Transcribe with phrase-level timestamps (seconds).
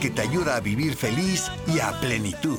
[0.00, 2.58] Que te ayuda a vivir feliz y a plenitud.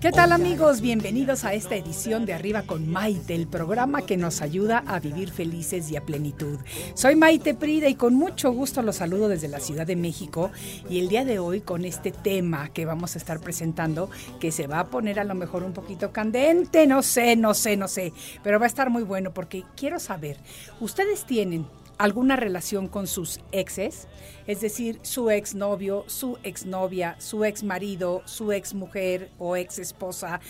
[0.00, 0.80] ¿Qué tal amigos?
[0.80, 5.30] Bienvenidos a esta edición de Arriba con Maite, el programa que nos ayuda a vivir
[5.30, 6.58] felices y a plenitud.
[6.94, 10.50] Soy Maite Prida y con mucho gusto los saludo desde la Ciudad de México
[10.90, 14.10] y el día de hoy con este tema que vamos a estar presentando
[14.40, 17.76] que se va a poner a lo mejor un poquito candente, no sé, no sé,
[17.76, 18.12] no sé,
[18.42, 20.36] pero va a estar muy bueno porque quiero saber,
[20.80, 21.66] ¿ustedes tienen
[21.98, 24.08] alguna relación con sus exes,
[24.46, 30.40] es decir, su exnovio, su exnovia, su exmarido, su exmujer o ex esposa,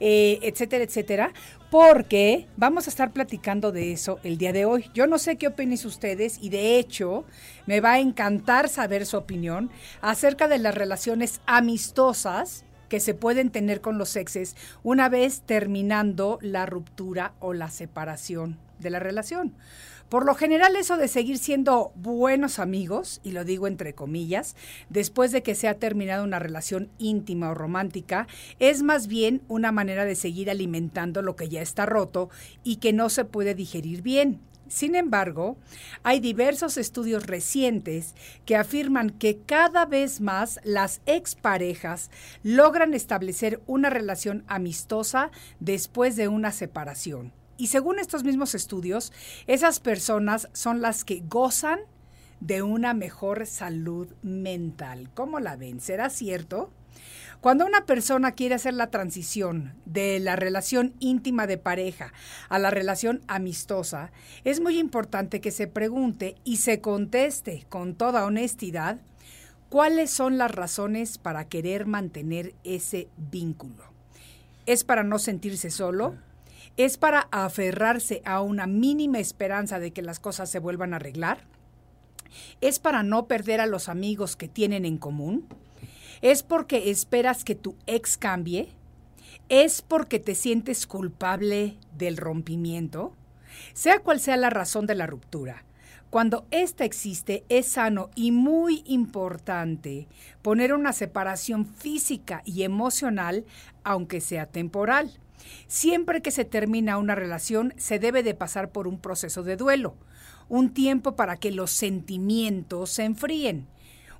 [0.00, 1.32] eh, etcétera, etcétera,
[1.70, 4.90] porque vamos a estar platicando de eso el día de hoy.
[4.94, 7.24] Yo no sé qué opinen ustedes y de hecho
[7.66, 13.50] me va a encantar saber su opinión acerca de las relaciones amistosas que se pueden
[13.50, 19.54] tener con los exes una vez terminando la ruptura o la separación de la relación.
[20.08, 24.54] Por lo general eso de seguir siendo buenos amigos, y lo digo entre comillas,
[24.88, 28.28] después de que se ha terminado una relación íntima o romántica,
[28.60, 32.30] es más bien una manera de seguir alimentando lo que ya está roto
[32.62, 34.40] y que no se puede digerir bien.
[34.68, 35.56] Sin embargo,
[36.02, 42.10] hay diversos estudios recientes que afirman que cada vez más las exparejas
[42.42, 47.32] logran establecer una relación amistosa después de una separación.
[47.56, 49.12] Y según estos mismos estudios,
[49.46, 51.80] esas personas son las que gozan
[52.40, 55.10] de una mejor salud mental.
[55.14, 55.80] ¿Cómo la ven?
[55.80, 56.70] ¿Será cierto?
[57.40, 62.12] Cuando una persona quiere hacer la transición de la relación íntima de pareja
[62.48, 64.10] a la relación amistosa,
[64.44, 68.98] es muy importante que se pregunte y se conteste con toda honestidad
[69.68, 73.84] cuáles son las razones para querer mantener ese vínculo.
[74.64, 76.16] ¿Es para no sentirse solo?
[76.76, 81.38] ¿Es para aferrarse a una mínima esperanza de que las cosas se vuelvan a arreglar?
[82.60, 85.46] ¿Es para no perder a los amigos que tienen en común?
[86.20, 88.68] ¿Es porque esperas que tu ex cambie?
[89.48, 93.14] ¿Es porque te sientes culpable del rompimiento?
[93.72, 95.64] Sea cual sea la razón de la ruptura,
[96.10, 100.08] cuando ésta existe es sano y muy importante
[100.42, 103.46] poner una separación física y emocional,
[103.82, 105.18] aunque sea temporal.
[105.68, 109.94] Siempre que se termina una relación se debe de pasar por un proceso de duelo,
[110.48, 113.66] un tiempo para que los sentimientos se enfríen,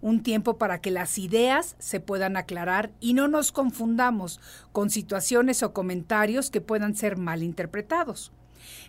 [0.00, 4.40] un tiempo para que las ideas se puedan aclarar y no nos confundamos
[4.72, 8.32] con situaciones o comentarios que puedan ser mal interpretados.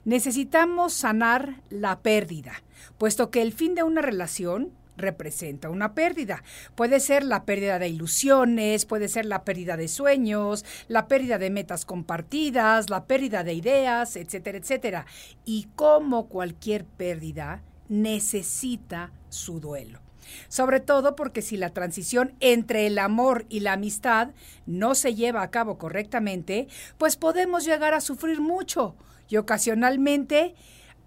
[0.06, 2.54] Necesitamos sanar la pérdida,
[2.98, 6.44] puesto que el fin de una relación representa una pérdida.
[6.76, 11.50] Puede ser la pérdida de ilusiones, puede ser la pérdida de sueños, la pérdida de
[11.50, 15.06] metas compartidas, la pérdida de ideas, etcétera, etcétera.
[15.46, 20.02] Y como cualquier pérdida, necesita su duelo.
[20.50, 24.32] Sobre todo porque si la transición entre el amor y la amistad
[24.66, 28.96] no se lleva a cabo correctamente, pues podemos llegar a sufrir mucho
[29.30, 30.56] y ocasionalmente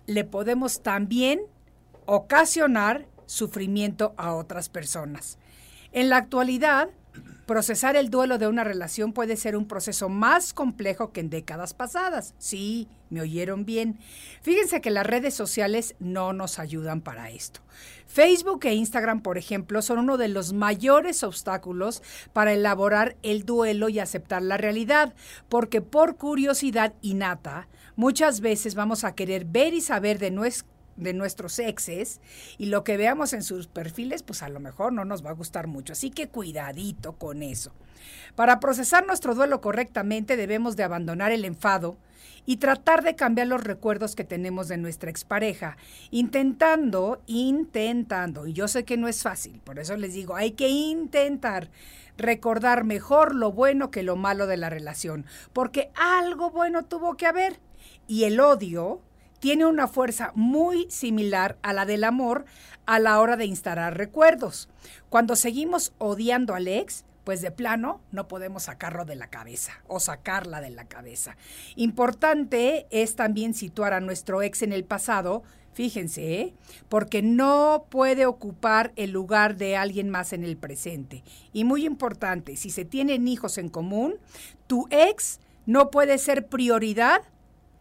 [0.07, 1.41] le podemos también
[2.07, 5.39] ocasionar sufrimiento a otras personas.
[5.93, 6.89] En la actualidad,
[7.47, 11.73] procesar el duelo de una relación puede ser un proceso más complejo que en décadas
[11.73, 12.35] pasadas.
[12.39, 13.99] Sí, me oyeron bien.
[14.43, 17.61] Fíjense que las redes sociales no nos ayudan para esto.
[18.07, 22.03] Facebook e Instagram, por ejemplo, son uno de los mayores obstáculos
[22.33, 25.15] para elaborar el duelo y aceptar la realidad,
[25.49, 31.13] porque por curiosidad innata, muchas veces vamos a querer ver y saber de, nuestro de
[31.13, 32.21] nuestros exes
[32.59, 35.35] y lo que veamos en sus perfiles, pues a lo mejor no nos va a
[35.35, 35.93] gustar mucho.
[35.93, 37.73] Así que cuidadito con eso.
[38.35, 41.97] Para procesar nuestro duelo correctamente debemos de abandonar el enfado
[42.47, 45.77] y tratar de cambiar los recuerdos que tenemos de nuestra expareja,
[46.11, 50.69] intentando, intentando, y yo sé que no es fácil, por eso les digo, hay que
[50.69, 51.71] intentar
[52.17, 57.27] recordar mejor lo bueno que lo malo de la relación, porque algo bueno tuvo que
[57.27, 57.61] haber.
[58.07, 59.01] Y el odio,
[59.41, 62.45] tiene una fuerza muy similar a la del amor
[62.87, 64.69] a la hora de instalar recuerdos.
[65.09, 70.01] Cuando seguimos odiando al ex, pues de plano no podemos sacarlo de la cabeza o
[70.01, 71.37] sacarla de la cabeza.
[71.77, 75.43] Importante es también situar a nuestro ex en el pasado,
[75.73, 76.55] fíjense, ¿eh?
[76.89, 81.23] porque no puede ocupar el lugar de alguien más en el presente.
[81.53, 84.17] Y muy importante, si se tienen hijos en común,
[84.67, 87.23] tu ex no puede ser prioridad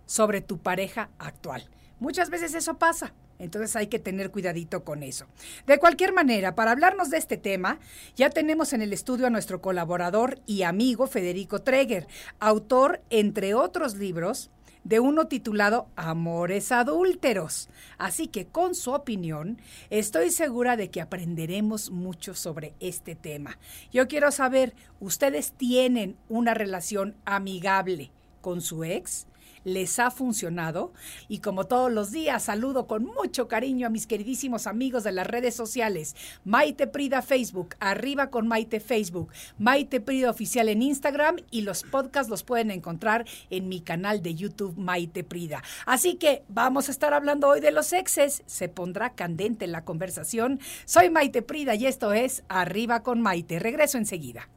[0.09, 1.69] sobre tu pareja actual.
[1.99, 3.13] Muchas veces eso pasa.
[3.37, 5.27] Entonces hay que tener cuidadito con eso.
[5.67, 7.79] De cualquier manera, para hablarnos de este tema,
[8.15, 12.07] ya tenemos en el estudio a nuestro colaborador y amigo Federico Treger,
[12.39, 14.49] autor, entre otros libros,
[14.83, 17.69] de uno titulado Amores Adúlteros.
[17.97, 23.59] Así que con su opinión, estoy segura de que aprenderemos mucho sobre este tema.
[23.91, 28.11] Yo quiero saber, ¿ustedes tienen una relación amigable
[28.41, 29.27] con su ex?
[29.63, 30.93] Les ha funcionado.
[31.27, 35.27] Y como todos los días, saludo con mucho cariño a mis queridísimos amigos de las
[35.27, 36.15] redes sociales.
[36.45, 42.29] Maite Prida Facebook, arriba con Maite Facebook, Maite Prida Oficial en Instagram y los podcasts
[42.29, 45.63] los pueden encontrar en mi canal de YouTube Maite Prida.
[45.85, 48.43] Así que vamos a estar hablando hoy de los exes.
[48.45, 50.59] Se pondrá candente la conversación.
[50.85, 53.59] Soy Maite Prida y esto es Arriba con Maite.
[53.59, 54.49] Regreso enseguida.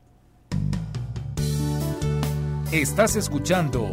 [2.72, 3.92] Estás escuchando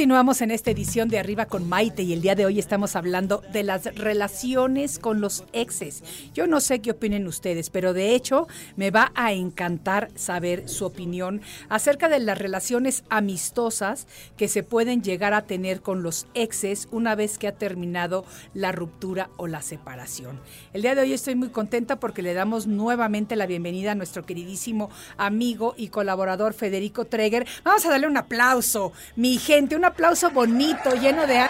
[0.00, 3.42] Continuamos en esta edición de Arriba con Maite y el día de hoy estamos hablando
[3.52, 6.02] de las relaciones con los exes.
[6.32, 10.86] Yo no sé qué opinen ustedes, pero de hecho me va a encantar saber su
[10.86, 14.06] opinión acerca de las relaciones amistosas
[14.38, 18.24] que se pueden llegar a tener con los exes una vez que ha terminado
[18.54, 20.40] la ruptura o la separación.
[20.72, 24.24] El día de hoy estoy muy contenta porque le damos nuevamente la bienvenida a nuestro
[24.24, 24.88] queridísimo
[25.18, 27.46] amigo y colaborador Federico Treger.
[27.64, 31.46] Vamos a darle un aplauso, mi gente, un aplauso bonito, lleno de...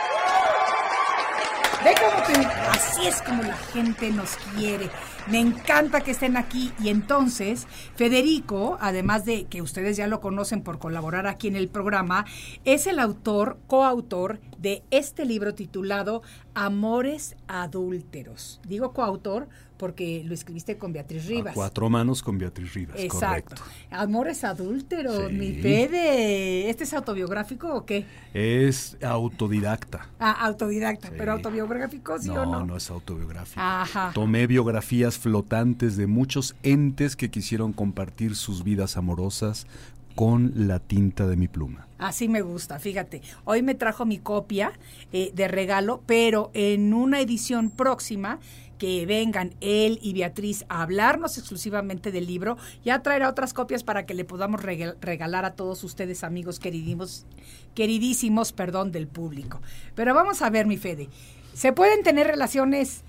[1.81, 4.90] Como que así es como la gente nos quiere.
[5.28, 7.66] Me encanta que estén aquí y entonces
[7.96, 12.26] Federico, además de que ustedes ya lo conocen por colaborar aquí en el programa,
[12.64, 16.22] es el autor, coautor de este libro titulado
[16.54, 18.60] Amores Adúlteros.
[18.66, 19.48] Digo coautor
[19.81, 21.53] porque lo escribiste con Beatriz Rivas.
[21.53, 23.56] A cuatro manos con Beatriz Rivas, Exacto.
[23.56, 23.62] correcto.
[23.91, 25.35] Amores Adúlteros, Sí.
[25.35, 26.69] mi Fede.
[26.69, 28.05] ¿Este es autobiográfico o qué?
[28.35, 30.06] Es autodidacta.
[30.21, 31.15] Ah, autodidacta, Sí.
[31.17, 32.67] pero autobiográfico sí no, o no.
[32.67, 33.59] no es autobiográfico.
[33.61, 34.11] Ajá.
[34.15, 39.67] Tomé biografías flotantes de muchos entes que quisieron compartir sus vidas amorosas
[40.15, 41.87] con la tinta de mi pluma.
[41.99, 43.23] Así me gusta, fíjate.
[43.44, 44.73] Hoy me trajo mi copia
[45.12, 48.38] eh, de regalo, pero en una edición próxima
[48.81, 54.07] que vengan él y Beatriz a hablarnos exclusivamente del libro, ya traerá otras copias para
[54.07, 57.26] que le podamos regal- regalar a todos ustedes, amigos queridísimos,
[57.75, 59.61] queridísimos, perdón, del público.
[59.95, 61.11] Pero vamos a ver, mi Fede.
[61.52, 63.02] ¿Se pueden tener relaciones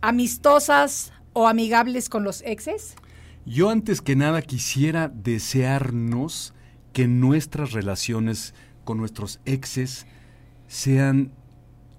[0.00, 2.94] amistosas o amigables con los exes?
[3.44, 6.54] Yo antes que nada quisiera desearnos
[6.92, 10.06] que nuestras relaciones con nuestros exes
[10.68, 11.32] sean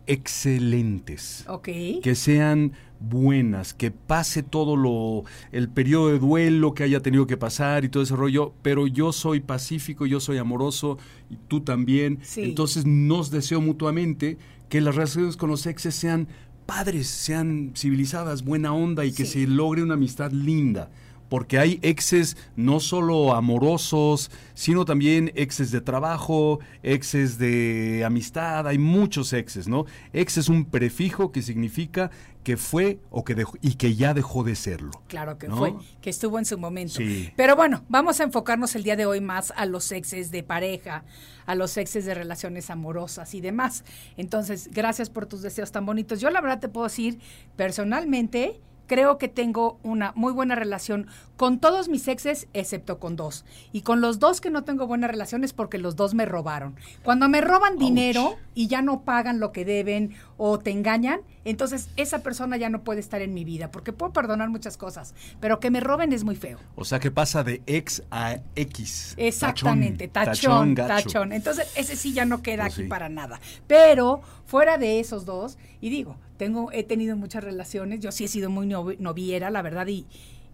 [0.10, 1.44] excelentes.
[1.50, 1.68] Ok.
[2.01, 7.38] que sean buenas, que pase todo lo el periodo de duelo que haya tenido que
[7.38, 10.98] pasar y todo ese rollo, pero yo soy pacífico, yo soy amoroso
[11.30, 12.20] y tú también.
[12.24, 12.44] Sí.
[12.44, 14.38] Entonces nos deseo mutuamente
[14.70, 16.27] que las relaciones con los exes sean
[16.66, 19.44] padres, sean civilizadas, buena onda y que Sí.
[19.44, 20.89] se logre una amistad linda.
[21.30, 28.77] Porque hay exes no solo amorosos, sino también exes de trabajo, exes de amistad, hay
[28.77, 29.86] muchos exes, ¿no?
[30.13, 32.12] Ex es un prefijo que significa
[32.48, 34.92] que fue o que dejó, y que ya dejó de serlo.
[35.10, 35.58] Claro que ¿no?
[35.58, 36.94] fue, que estuvo en su momento.
[36.94, 37.30] Sí.
[37.36, 41.04] Pero bueno, vamos a enfocarnos el día de hoy más a los exes de pareja,
[41.46, 43.84] a los exes de relaciones amorosas y demás.
[44.16, 46.22] Entonces, gracias por tus deseos tan bonitos.
[46.22, 47.20] Yo la verdad te puedo decir
[47.58, 53.46] personalmente creo que tengo una muy buena relación con todos mis exes, excepto con dos.
[53.72, 56.75] Y con los dos que no tengo buena relación es porque los dos me robaron.
[57.03, 61.89] Cuando me roban dinero y ya no pagan lo que deben o te engañan, entonces
[61.96, 65.60] esa persona ya no puede estar en mi vida, porque puedo perdonar muchas cosas, pero
[65.60, 66.58] que me roben es muy feo.
[66.75, 69.13] O sea que pasa de ex a X.
[69.17, 71.34] Exactamente, tachón, Tachón, tachón.
[71.34, 72.88] Entonces ese sí ya no queda Pues aquí sí.
[72.88, 73.39] para nada.
[73.67, 78.27] Pero fuera de esos dos, y digo, tengo, he tenido muchas relaciones, yo sí he
[78.27, 80.06] sido muy novi- noviera, la verdad, y,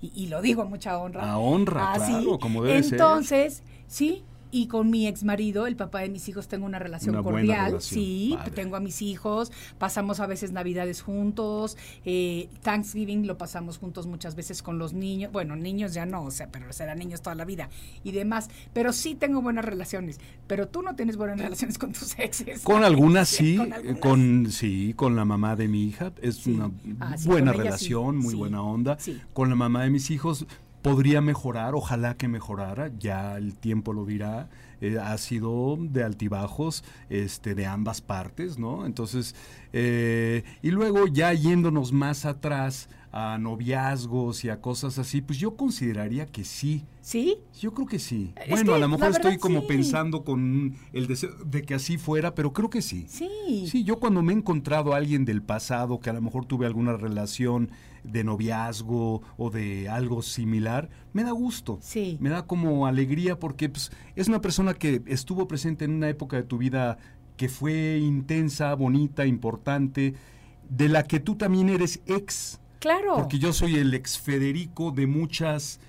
[0.01, 1.31] y, y lo digo a mucha honra.
[1.31, 2.11] A honra, Así.
[2.13, 2.93] claro, como debe ser.
[2.93, 4.23] Entonces, sí,
[4.53, 7.65] y con mi ex marido, el papá de mis hijos, tengo una relación Una cordial.
[7.71, 8.51] relación, Sí, padre.
[8.51, 14.35] tengo a mis hijos, pasamos a veces navidades juntos, eh, Thanksgiving lo pasamos juntos muchas
[14.35, 17.45] veces con los niños, bueno, niños ya no, o sea, pero serán niños toda la
[17.45, 17.69] vida
[18.03, 22.17] y demás, pero sí tengo buenas relaciones, pero tú no tienes buenas relaciones con tus
[22.19, 22.61] exes.
[22.61, 23.99] Con algunas sí, con algunas.
[23.99, 26.51] con sí, con la mamá de mi hija es Sí.
[26.51, 26.69] una
[26.99, 28.97] Ah, sí, buena ella relación, sí, muy buena onda.
[29.33, 30.45] Con la mamá de mis hijos
[30.83, 34.49] podría mejorar, ojalá que mejorara, ya el tiempo lo dirá.
[34.81, 38.85] eh, ha sido de altibajos, este, de ambas partes, ¿no?
[38.85, 39.33] Entonces,
[39.71, 45.55] eh, y luego ya yéndonos más atrás a noviazgos y a cosas así, pues yo
[45.55, 46.83] consideraría que sí.
[46.99, 47.37] ¿Sí?
[47.61, 48.33] Yo creo que sí.
[48.35, 49.67] Es bueno, a lo mejor estoy como sí.
[49.67, 53.05] pensando con el deseo de que así fuera, pero creo que sí.
[53.07, 53.67] Sí.
[53.67, 56.65] Sí, yo cuando me he encontrado a alguien del pasado que a lo mejor tuve
[56.65, 57.69] alguna relación
[58.03, 61.79] de noviazgo o de algo similar, me da gusto.
[61.81, 62.17] Sí.
[62.19, 66.37] Me da como alegría porque pues, es una persona que estuvo presente en una época
[66.37, 66.97] de tu vida
[67.37, 70.13] que fue intensa, bonita, importante,
[70.69, 72.59] de la que tú también eres ex.
[72.79, 73.15] Claro.
[73.15, 75.79] Porque yo soy el ex Federico de muchas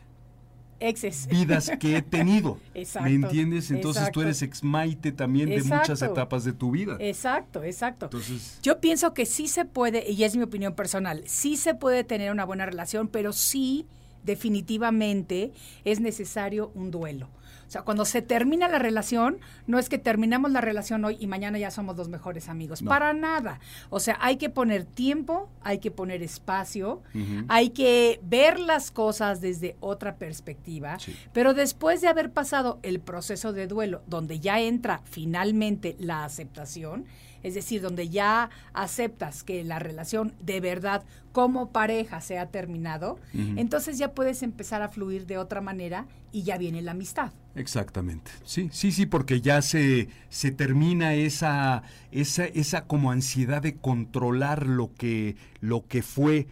[0.80, 1.26] Exes.
[1.28, 2.58] vidas que he tenido.
[2.74, 3.70] Exacto, ¿Me entiendes?
[3.70, 4.20] Entonces exacto.
[4.20, 6.96] tú eres ex Maite también de muchas etapas de tu vida.
[7.00, 8.06] Exacto, exacto.
[8.06, 12.04] Entonces, Yo pienso que sí se puede, y es mi opinión personal, sí se puede
[12.04, 13.86] tener una buena relación, pero sí,
[14.24, 15.52] definitivamente,
[15.84, 17.28] es necesario un duelo.
[17.66, 21.26] O sea, cuando se termina la relación, no es que terminamos la relación hoy y
[21.26, 22.82] mañana ya somos los mejores amigos.
[22.82, 22.88] No.
[22.88, 23.60] Para nada.
[23.90, 27.02] O sea, hay que poner tiempo, hay que poner espacio,
[27.48, 30.98] hay que ver las cosas desde otra perspectiva.
[30.98, 31.14] Sí.
[31.32, 37.06] Pero después de haber pasado el proceso de duelo, donde ya entra finalmente la aceptación,
[37.44, 43.18] es decir, donde ya aceptas que la relación de verdad como pareja se ha terminado,
[43.32, 47.32] entonces ya puedes empezar a fluir de otra manera y ya viene la amistad.
[47.54, 48.30] Exactamente.
[48.44, 54.66] Sí, sí, sí, porque ya se, se termina esa, esa, esa como ansiedad de controlar
[54.66, 56.48] lo que, lo que fue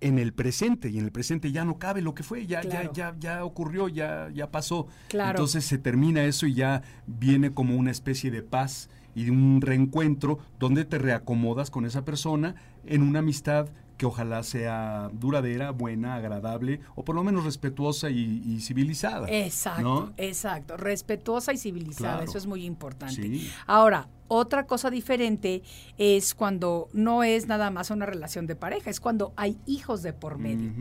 [0.00, 0.90] en el presente.
[0.90, 2.92] Y en el presente ya no cabe lo que fue, ya, Claro.
[2.94, 4.86] ya, ya, ya ocurrió, ya, ya pasó.
[5.08, 5.30] Claro.
[5.30, 9.60] Entonces se termina eso y ya viene como una especie de paz y de un
[9.60, 12.54] reencuentro donde te reacomodas con esa persona
[12.84, 18.42] en una amistad que ojalá sea duradera, buena, agradable o por lo menos respetuosa y,
[18.44, 19.26] y civilizada.
[19.30, 20.12] Exacto, ¿no?
[20.18, 20.76] exacto.
[20.76, 22.28] Respetuosa y civilizada, Claro.
[22.28, 23.14] eso es muy importante.
[23.22, 23.50] Sí.
[23.66, 25.62] Ahora, otra cosa diferente
[25.96, 30.12] es cuando no es nada más una relación de pareja, es cuando hay hijos de
[30.12, 30.72] por medio.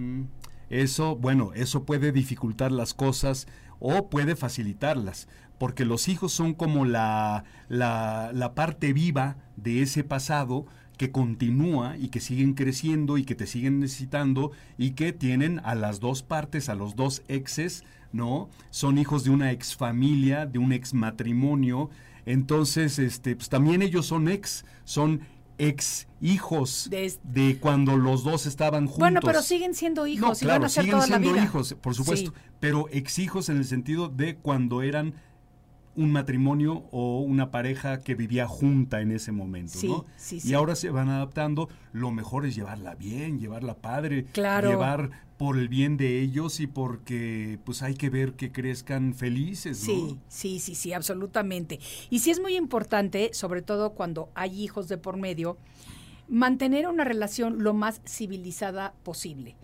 [0.69, 3.47] Eso, bueno, eso puede dificultar las cosas
[3.79, 10.03] o puede facilitarlas, porque los hijos son como la, la, la parte viva de ese
[10.03, 10.65] pasado
[10.97, 15.75] que continúa y que siguen creciendo y que te siguen necesitando y que tienen a
[15.75, 17.83] las dos partes, a los dos exes,
[18.13, 18.49] ¿no?
[18.69, 21.89] Son hijos de una ex familia, de un ex matrimonio.
[22.25, 25.21] Entonces, este, pues también ellos son ex, son
[25.57, 28.99] ex hijos De cuando los dos estaban juntos.
[28.99, 31.33] Bueno, pero siguen siendo hijos No, y van claro, a ser siguen toda la siendo
[31.33, 31.43] vida.
[31.45, 32.37] hijos, por supuesto, Sí.
[32.59, 35.13] pero exhijos en el sentido de cuando eran
[35.95, 40.05] un matrimonio o una pareja que vivía junta en ese momento, Sí, ¿no?
[40.17, 40.53] sí, Y sí.
[40.53, 44.69] ahora se van adaptando, lo mejor es llevarla bien, llevarla padre, Claro.
[44.69, 49.79] llevar por el bien de ellos y porque pues hay que ver que crezcan felices,
[49.81, 49.85] ¿no?
[49.85, 51.79] Sí, sí, sí, sí, absolutamente.
[52.09, 55.57] Y sí es muy importante, sobre todo cuando hay hijos de por medio,
[56.27, 59.55] mantener una relación lo más civilizada posible.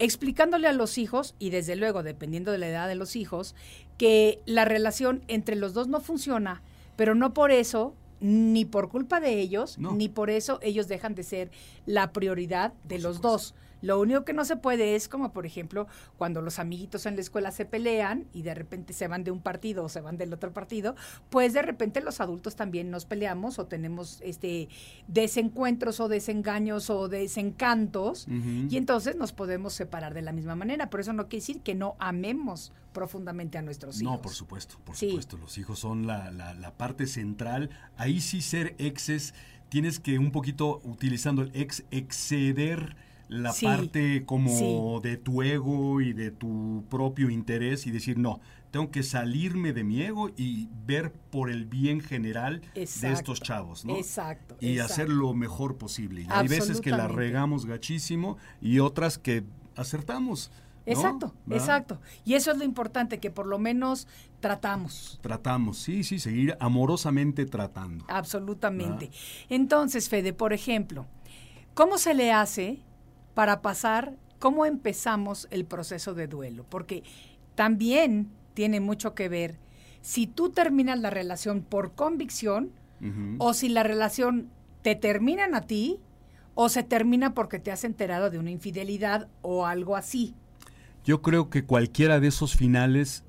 [0.00, 3.54] Explicándole a los hijos, y desde luego dependiendo de la edad de los hijos,
[3.98, 6.62] que la relación entre los dos no funciona,
[6.96, 9.92] pero no por eso, ni por culpa de ellos, No.
[9.94, 11.50] ni por eso ellos dejan de ser
[11.86, 13.54] la prioridad de los dos.
[13.82, 15.86] Lo único que no se puede es como, por ejemplo,
[16.16, 19.40] cuando los amiguitos en la escuela se pelean y de repente se van de un
[19.42, 20.94] partido o se van del otro partido,
[21.28, 24.70] pues de repente los adultos también nos peleamos o tenemos este
[25.06, 28.26] desencuentros o desengaños o desencantos
[28.70, 30.88] y entonces nos podemos separar de la misma manera.
[30.88, 34.10] Pero eso no quiere decir que no amemos profundamente a nuestros hijos.
[34.14, 35.08] No, por supuesto, por Sí.
[35.10, 35.36] supuesto.
[35.36, 37.68] Los hijos son la, la- la parte central.
[37.98, 39.34] Ahí sí ser exes,
[39.68, 42.96] tienes que un poquito, utilizando el ex, exceder
[43.28, 45.08] la Sí, parte como sí.
[45.08, 49.82] de tu ego y de tu propio interés y decir, no, tengo que salirme de
[49.84, 52.82] mi ego y ver por el bien general de
[53.12, 53.96] estos chavos, ¿no?
[53.96, 54.92] exacto, Y exacto.
[54.92, 56.22] hacer lo mejor posible.
[56.22, 59.44] Y hay veces que la regamos gachísimo y otras que
[59.76, 60.50] acertamos.
[60.86, 62.00] Exacto, exacto.
[62.24, 64.06] Y eso es lo importante, que por lo menos
[64.40, 65.18] tratamos.
[65.22, 68.04] Tratamos, sí, sí, seguir amorosamente tratando.
[68.08, 69.10] Absolutamente.
[69.48, 71.06] Entonces, Fede, por ejemplo,
[71.72, 72.80] ¿cómo se le hace
[73.34, 76.66] para pasar, cómo empezamos el proceso de duelo?
[76.68, 77.02] Porque
[77.54, 79.58] también tiene mucho que ver
[80.02, 82.72] si tú terminas la relación por convicción
[83.38, 84.50] o si la relación
[84.82, 86.00] te terminan a ti
[86.54, 90.34] o se termina porque te has enterado de una infidelidad o algo así.
[91.04, 93.23] Yo creo que cualquiera de esos finales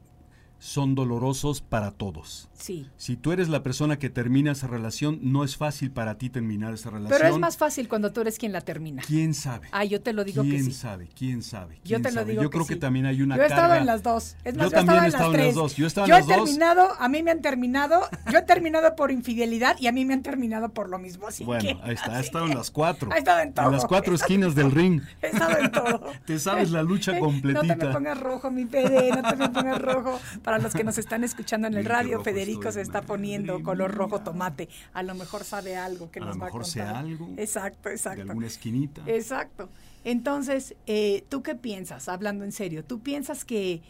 [0.65, 2.49] son dolorosos para todos.
[2.55, 2.89] Sí.
[2.97, 6.73] Si tú eres la persona que termina esa relación, no es fácil para ti terminar
[6.73, 7.19] esa relación.
[7.21, 9.03] Pero es más fácil cuando tú eres quien la termina.
[9.05, 9.67] ¿Quién sabe?
[9.71, 10.71] Ah, yo te lo digo que ¿Quién sí.
[10.73, 11.07] sabe?
[11.15, 11.75] ¿Quién sabe?
[11.83, 12.79] Yo ¿Quién te lo digo Yo que creo que sí.
[12.79, 14.37] también hay una Yo he estado en las dos.
[14.43, 15.55] Es más, Yo yo, también he estado en en las tres.
[15.55, 15.75] dos.
[15.75, 16.45] Yo he estado en Yo las he dos.
[16.45, 20.15] terminado, a mí me han terminado, yo he terminado por infidelidad y a mí me
[20.15, 21.27] han terminado por lo mismo.
[21.27, 23.11] Así Bueno, que- ahí está, ha estado en las cuatro.
[23.11, 23.69] Ha estado en todo.
[23.69, 25.01] las cuatro esquinas del ring.
[25.21, 26.01] He estado en todo.
[26.25, 27.75] Te sabes la lucha No te completita.
[27.75, 30.19] me pongas rojo, mi Fede, no te me pongas rojo.
[30.41, 34.21] Para los que nos están escuchando en el radio, Federico se está poniendo color rojo
[34.21, 34.69] tomate.
[34.93, 36.87] A lo mejor sabe algo que A nos lo va a mejor contar.
[36.93, 38.23] sé algo Exacto, exacto.
[38.23, 39.03] De alguna esquinita.
[39.07, 39.69] Exacto.
[40.03, 42.07] Entonces, eh, ¿tú qué piensas?
[42.09, 43.81] Hablando en serio, ¿tú piensas que,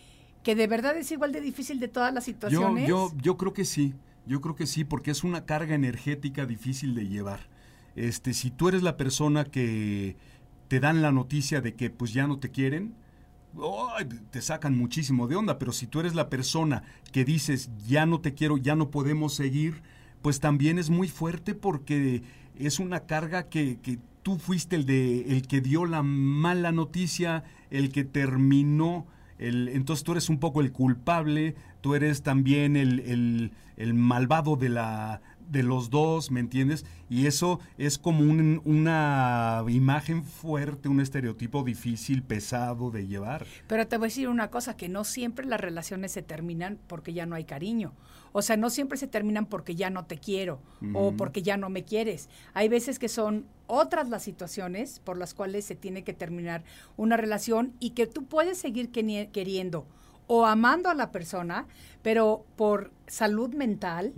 [0.44, 2.88] que de verdad es igual de difícil de todas las Yo, situaciones?
[2.88, 3.94] yo, yo creo que sí,
[4.26, 7.42] yo creo que sí, porque es una carga energética difícil de llevar.
[7.96, 10.16] Este, si tú eres la persona que
[10.68, 12.96] te dan la noticia de que pues ya no te quieren,
[14.32, 18.20] te sacan muchísimo de onda, pero si tú eres la persona que dices ya no
[18.20, 19.82] te quiero, ya no podemos seguir,
[20.22, 22.24] pues también es muy fuerte porque
[22.58, 27.44] es una carga que, que tú fuiste el de el que dio la mala noticia,
[27.70, 29.08] el que terminó
[29.38, 34.70] el, entonces tú eres un poco el culpable, tú eres también el- el malvado de,
[34.70, 36.86] la, de los dos, ¿me entiendes?
[37.10, 43.46] Y eso es como un- una imagen fuerte, un estereotipo difícil, pesado de llevar.
[43.68, 47.14] Pero te voy a decir una cosa, que no siempre las relaciones se terminan porque
[47.14, 47.94] ya no hay cariño.
[48.32, 50.60] O sea, no siempre se terminan porque ya no te quiero
[50.94, 52.30] o porque ya no me quieres.
[52.54, 56.64] Hay veces que son otras las situaciones por las cuales se tiene que terminar
[56.98, 59.86] una relación y que tú puedes seguir queriendo
[60.28, 61.66] o amando a la persona,
[62.02, 64.12] pero por salud mental.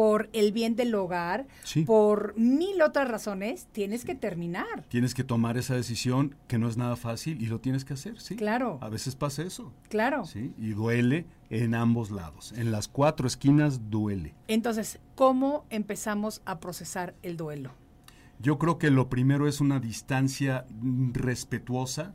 [0.00, 1.84] Por el bien del hogar, Sí.
[1.84, 4.86] por mil otras razones, tienes que terminar.
[4.88, 8.18] Tienes que tomar esa decisión que no es nada fácil y lo tienes que hacer,
[8.18, 8.34] ¿sí?
[8.36, 8.78] Claro.
[8.80, 10.24] A veces pasa eso, Claro.
[10.24, 10.54] ¿sí?
[10.56, 12.52] Y duele en ambos lados.
[12.56, 14.32] En las cuatro esquinas duele.
[14.48, 17.72] Entonces, ¿cómo empezamos a procesar el duelo?
[18.38, 20.64] Yo creo que lo primero es una distancia
[21.12, 22.14] respetuosa,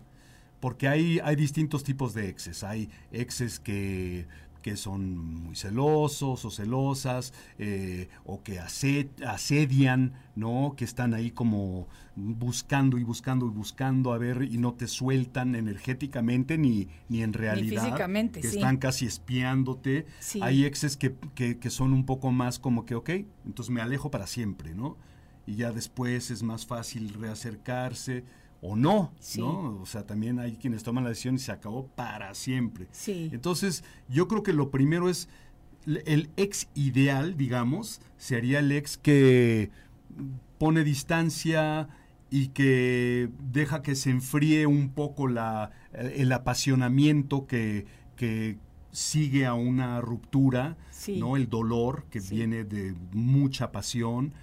[0.60, 2.64] porque hay, hay distintos tipos de exes.
[2.64, 4.26] Hay exes que,
[4.66, 10.74] que son muy celosos o celosas, eh, o que ase- asedian, ¿no?
[10.76, 15.54] Que están ahí como buscando y buscando y buscando a ver y no te sueltan
[15.54, 17.84] energéticamente ni, ni en realidad.
[17.84, 18.56] físicamente, que sí.
[18.56, 20.08] están casi espiándote.
[20.20, 20.40] Sí.
[20.42, 23.10] Hay exes que, que, que son un poco más como que, ok,
[23.46, 24.98] entonces me alejo para siempre, ¿no?
[25.46, 28.24] Y ya después es más fácil reacercarse
[28.68, 29.40] o no, Sí.
[29.42, 29.80] ¿no?
[29.82, 32.88] O sea, también hay quienes toman la decisión y se acabó para siempre.
[32.92, 33.30] Sí.
[33.32, 35.30] Entonces, yo creo que lo primero es
[35.86, 39.70] el ex ideal, digamos, sería el ex que
[40.58, 41.88] pone distancia
[42.32, 48.58] y que deja que se enfríe un poco la, el apasionamiento que, que
[48.92, 51.20] sigue a una ruptura, Sí.
[51.20, 51.36] ¿no?
[51.38, 52.36] El dolor que Sí.
[52.36, 54.34] viene de mucha pasión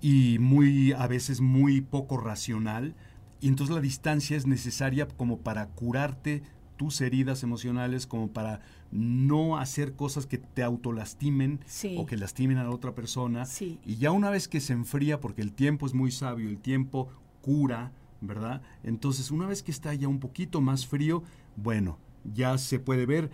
[0.00, 2.94] y muy a veces muy poco racional
[3.42, 6.42] y entonces la distancia es necesaria como para curarte
[6.78, 11.96] tus heridas emocionales como para no hacer cosas que te autolastimen Sí.
[11.98, 13.78] o que lastimen a la otra persona Sí.
[13.84, 17.08] y ya una vez que se enfría porque el tiempo es muy sabio el tiempo
[17.42, 21.22] cura verdad entonces una vez que está ya un poquito más frío
[21.56, 23.30] bueno ya se puede ver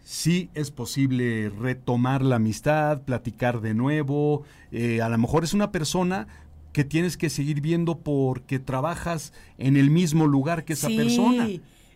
[0.00, 4.42] sí es posible retomar la amistad, platicar de nuevo.
[4.70, 6.26] eh, a lo mejor es una persona
[6.74, 11.46] que tienes que seguir viendo porque trabajas en el mismo lugar que esa Sí, persona.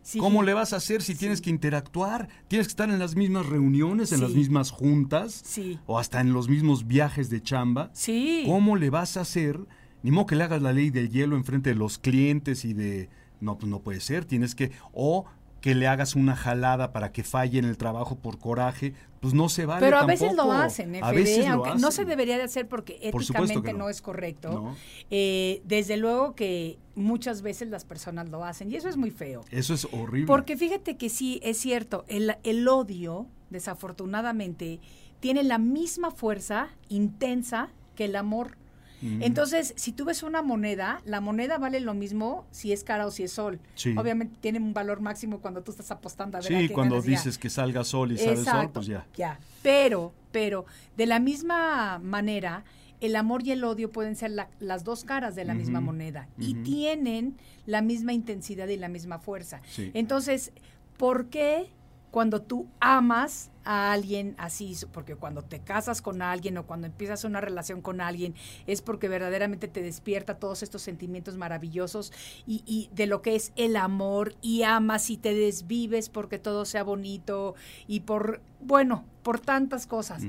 [0.02, 0.18] sí.
[0.18, 2.28] ¿Cómo le vas a hacer si tienes que interactuar?
[2.46, 5.78] Tienes que estar en las mismas reuniones, en las mismas juntas Sí.
[5.86, 7.90] o hasta en los mismos viajes de chamba.
[7.92, 8.44] Sí.
[8.46, 9.58] ¿Cómo le vas a hacer?
[10.02, 13.10] Ni modo que le hagas la ley del hielo enfrente de los clientes y de...
[13.40, 14.24] No, pues no puede ser.
[14.24, 14.70] Tienes que...
[14.92, 15.26] O
[15.60, 19.48] que le hagas una jalada para que falle en el trabajo por coraje, pues no
[19.48, 19.80] se vale.
[19.80, 20.20] Pero a tampoco.
[20.24, 21.92] veces lo hacen, FD, A veces lo aunque no hacen.
[21.92, 23.78] se debería de hacer porque éticamente no.
[23.78, 23.88] no.
[23.88, 24.50] es correcto.
[24.52, 24.76] No.
[25.10, 29.44] Eh, desde luego que muchas veces las personas lo hacen y eso es muy feo.
[29.50, 30.26] Eso es horrible.
[30.26, 34.80] Porque fíjate que sí, es cierto, el, el odio, desafortunadamente,
[35.20, 38.56] tiene la misma fuerza intensa que el amor.
[39.00, 39.22] Mm.
[39.22, 43.11] Entonces, si tú ves una moneda, la moneda vale lo mismo si es cara o
[43.11, 43.61] si es sol.
[43.74, 43.94] Sí.
[43.96, 46.96] Obviamente tiene un valor máximo cuando tú estás apostando a ver a Sí, quién cuando
[46.96, 47.11] ganas ya.
[47.11, 49.06] dices que salga sol y sale sol, pues ya.
[49.16, 49.38] Ya.
[49.62, 52.64] Pero, pero, de la misma manera,
[53.00, 56.28] el amor y el odio pueden ser la- las dos caras de la misma moneda
[56.37, 59.61] y tienen la misma intensidad y la misma fuerza.
[59.70, 59.90] Sí.
[59.94, 60.50] Entonces,
[60.96, 61.70] ¿por qué
[62.10, 67.24] cuando tú amas a alguien así, porque cuando te casas con alguien o cuando empiezas
[67.24, 68.34] una relación con alguien,
[68.66, 72.12] es porque verdaderamente te despierta todos estos sentimientos maravillosos
[72.46, 76.64] y, y de lo que es el amor y amas y te desvives porque todo
[76.64, 77.54] sea bonito
[77.86, 80.22] y por, bueno, por tantas cosas.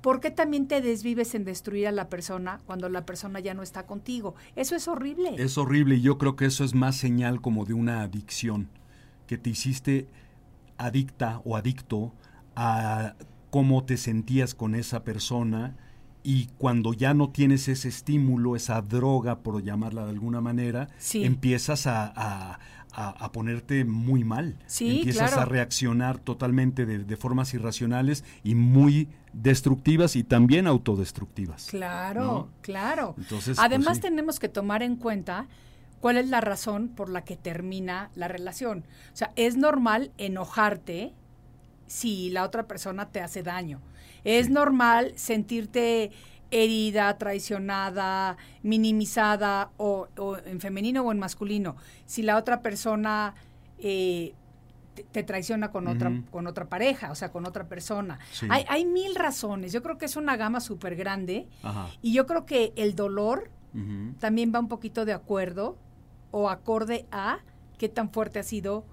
[0.00, 3.62] ¿Por qué también te desvives en destruir a la persona cuando la persona ya no
[3.62, 4.34] está contigo?
[4.56, 5.34] Eso es horrible.
[5.36, 8.68] Es horrible y yo creo que eso es más señal como de una adicción,
[9.26, 10.08] que te hiciste
[10.86, 12.12] adicta o adicto
[12.56, 13.14] a
[13.50, 15.76] cómo te sentías con esa persona
[16.22, 21.24] y cuando ya no tienes ese estímulo, esa droga, por llamarla de alguna manera, Sí.
[21.24, 22.58] empiezas a, a-
[22.92, 24.58] a- a ponerte muy mal.
[24.66, 25.42] Sí, empiezas claro.
[25.42, 31.66] a reaccionar totalmente de, de formas irracionales y muy destructivas y también autodestructivas.
[31.70, 32.48] Claro, ¿no?
[32.62, 33.14] claro.
[33.16, 34.02] Entonces, pues, Además sí.
[34.02, 35.46] tenemos que tomar en cuenta
[36.00, 38.84] cuál es la razón por la que termina la relación.
[39.12, 41.12] O sea, es normal enojarte
[41.86, 43.80] si la otra persona te hace daño.
[44.24, 44.52] Es Sí.
[44.52, 46.10] normal sentirte
[46.52, 51.76] herida, traicionada, minimizada, o, o en femenino o en masculino.
[52.06, 53.34] Si la otra persona
[53.78, 54.34] eh,
[54.94, 58.18] te, te traiciona con, otra, con otra pareja, o sea, con otra persona.
[58.32, 58.46] Sí.
[58.50, 59.72] Hay, hay mil razones.
[59.72, 61.46] Yo creo que es una gama súper grande.
[61.62, 61.88] Ajá.
[62.02, 63.50] Y yo creo que el dolor
[64.18, 65.78] también va un poquito de acuerdo
[66.30, 67.38] o acorde a
[67.78, 68.84] qué tan fuerte ha sido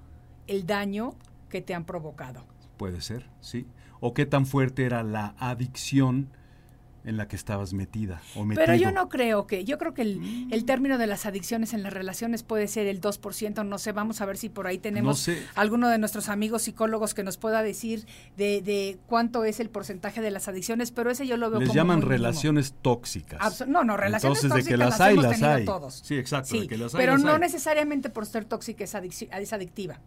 [0.47, 1.15] el daño
[1.50, 2.43] que te han provocado.
[2.78, 3.67] Puede ser, sí.
[4.00, 6.30] O qué tan fuerte era la adicción
[7.04, 8.66] en la que estabas metida o metido.
[8.66, 10.54] Pero yo no creo que, yo creo que el, Mm.
[10.54, 14.20] el término de las adicciones en las relaciones puede ser el 2%, no sé, vamos
[14.20, 15.42] a ver si por ahí tenemos sé.
[15.56, 18.06] alguno de nuestros amigos psicólogos que nos pueda decir
[18.36, 21.70] de, de cuánto es el porcentaje de las adicciones, pero ese yo lo veo Les
[21.70, 22.12] como llaman mínimo.
[22.12, 23.66] relaciones tóxicas.
[23.68, 25.66] No, no, relaciones Entonces, de que tóxicas las hay, hemos las hay.
[25.66, 26.02] todos.
[26.04, 27.40] Sí, exacto, Sí, de que las hay, pero las no hay.
[27.40, 28.96] necesariamente por ser tóxica es,
[29.54, 30.00] adictiva.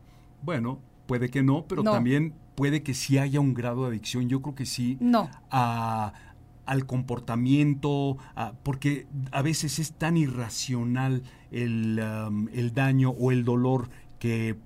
[0.42, 1.92] Bueno, puede que no, pero No.
[1.92, 4.28] también puede que sí haya un grado de adicción.
[4.28, 4.96] Yo creo que sí.
[5.00, 5.30] No.
[5.50, 6.12] a-
[6.66, 13.44] al comportamiento, a- porque a veces es tan irracional el, um, el daño o el
[13.44, 14.56] dolor que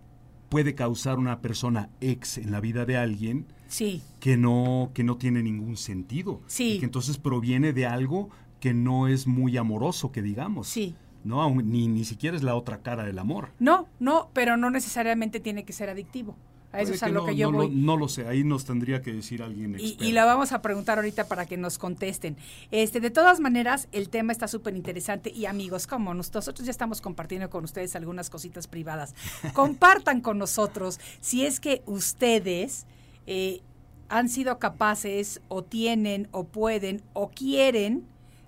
[0.49, 5.17] puede causar una persona ex en la vida de alguien Sí, que no, que no
[5.17, 6.43] tiene ningún sentido.
[6.47, 6.75] Sí.
[6.75, 8.29] Y que entonces proviene de algo
[8.61, 10.69] que no es muy amoroso, que digamos.
[10.69, 10.95] sí.
[11.25, 13.49] No, ni, ni siquiera es la otra cara del amor.
[13.59, 16.37] No, no, pero no necesariamente tiene que ser adictivo.
[16.75, 17.69] A eso Puede es a que lo no, que yo no, voy.
[17.69, 20.99] Lo, no lo sé, ahí nos tendría que decir alguien y la vamos a preguntar
[20.99, 22.37] ahorita para que nos contesten.
[22.73, 27.01] Este, de todas maneras, el tema está súper interesante y amigos, como nosotros ya estamos
[27.01, 29.15] compartiendo con ustedes algunas cositas privadas,
[29.55, 32.87] compartan con nosotros si es que ustedes
[33.27, 33.61] eh,
[34.09, 38.05] han sido capaces o tienen o pueden o quieren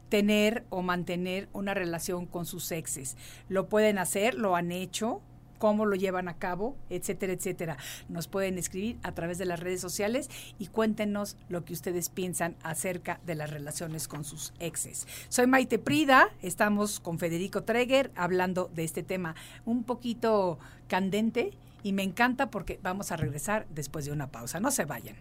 [0.08, 3.16] tener o mantener una relación con sus exes.
[3.48, 5.20] Lo pueden hacer, lo han hecho,
[5.58, 7.76] cómo lo llevan a cabo, etcétera, etcétera.
[8.08, 12.56] Nos pueden escribir a través de las redes sociales y cuéntenos lo que ustedes piensan
[12.62, 15.06] acerca de las relaciones con sus exes.
[15.28, 21.92] Soy Maite Prida, estamos con Federico Treger hablando de este tema un poquito candente y
[21.92, 24.60] me encanta porque vamos a regresar después de una pausa.
[24.60, 25.16] No se vayan.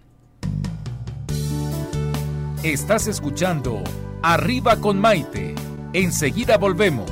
[2.63, 3.83] Estás escuchando
[4.23, 5.53] Arriba con Maite.
[5.93, 7.11] Enseguida volvemos.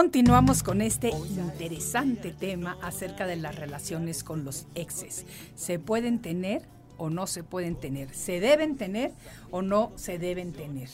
[0.00, 5.26] Continuamos con este interesante tema acerca de las relaciones con los exes.
[5.56, 6.62] ¿Se pueden tener
[6.96, 8.14] o no se pueden tener?
[8.14, 9.12] ¿Se deben tener
[9.50, 10.88] o no se deben tener?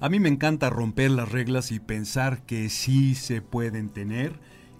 [0.00, 4.32] A mí me encanta romper las reglas y pensar que sí se pueden tener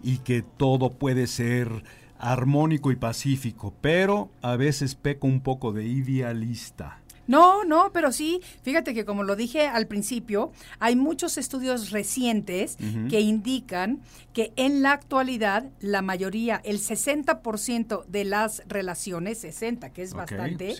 [0.02, 1.84] y que todo puede ser
[2.18, 6.99] armónico y pacífico, pero a veces peco un poco de idealista.
[7.30, 12.76] No, no, pero sí, fíjate que como lo dije al principio, hay muchos estudios recientes
[13.08, 14.00] que indican
[14.32, 20.76] que en la actualidad la mayoría, el 60% de las relaciones, 60, que es bastante,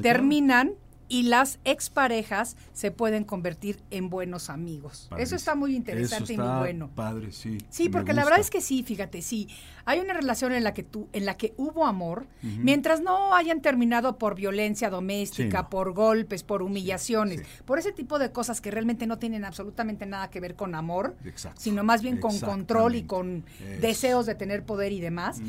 [0.00, 0.72] terminan
[1.10, 5.10] y las exparejas se pueden convertir en buenos amigos.
[5.18, 6.88] Eso está muy interesante y muy bueno.
[6.94, 7.58] Padre, sí.
[7.68, 9.48] Sí, porque la verdad es que sí, fíjate, sí.
[9.84, 13.60] Hay una relación en la que tú, en la que hubo amor, mientras no hayan
[13.60, 19.08] terminado por violencia doméstica, por golpes, por humillaciones, por ese tipo de cosas que realmente
[19.08, 21.16] no tienen absolutamente nada que ver con amor,
[21.56, 23.44] sino más bien con control y con
[23.80, 25.40] deseos de tener poder y demás.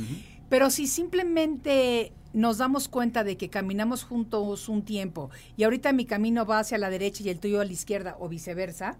[0.51, 6.03] Pero si simplemente nos damos cuenta de que caminamos juntos un tiempo y ahorita mi
[6.03, 8.97] camino va hacia la derecha y el tuyo a la izquierda o viceversa,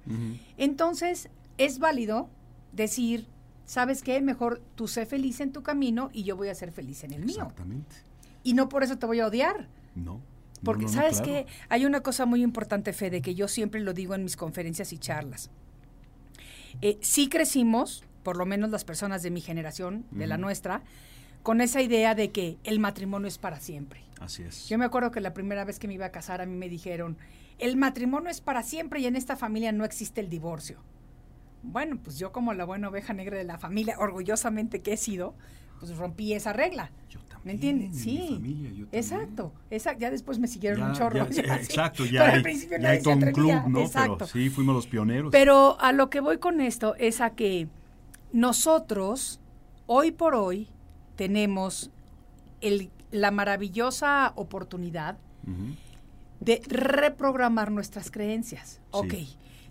[0.56, 2.30] entonces es válido
[2.72, 3.28] decir,
[3.66, 4.22] ¿sabes qué?
[4.22, 7.26] Mejor tú sé feliz en tu camino y yo voy a ser feliz en el
[7.26, 7.42] mío.
[7.42, 7.98] Exactamente.
[8.44, 9.68] Y no por eso te voy a odiar.
[9.94, 10.22] No.
[10.64, 11.48] Porque, ¿sabes qué?
[11.68, 15.00] Hay una cosa muy importante, Fede, que yo siempre lo digo en mis conferencias y
[15.00, 15.50] charlas.
[16.82, 20.84] Eh, sí crecimos, por lo menos las personas de mi generación, de la nuestra,
[21.44, 24.02] con esa idea de que el matrimonio es para siempre.
[24.20, 24.70] Así es.
[24.70, 26.70] Yo me acuerdo que la primera vez que me iba a casar a mí me
[26.70, 27.18] dijeron,
[27.58, 30.78] el matrimonio es para siempre y en esta familia no existe el divorcio.
[31.64, 35.36] Bueno, pues yo como la buena oveja negra de la familia, orgullosamente que he sido,
[35.80, 36.92] pues rompí esa regla.
[37.10, 37.42] Yo también.
[37.44, 38.02] ¿Me entiendes?
[38.02, 38.30] Sí.
[38.34, 40.00] familia, yo exacto, exacto.
[40.00, 41.24] Ya después me siguieron un chorro.
[41.30, 42.44] exacto, ya, hay,
[42.80, 43.82] ya hay todo un club, ¿no?
[43.82, 44.18] Exacto.
[44.20, 45.32] Pero sí, fuimos los pioneros.
[45.32, 47.68] Pero a lo que voy con esto es a que
[48.32, 49.40] nosotros,
[49.88, 50.68] hoy por hoy,
[51.22, 51.92] tenemos
[53.12, 55.20] la maravillosa oportunidad
[56.40, 58.82] de reprogramar nuestras creencias.
[58.90, 59.14] Ok,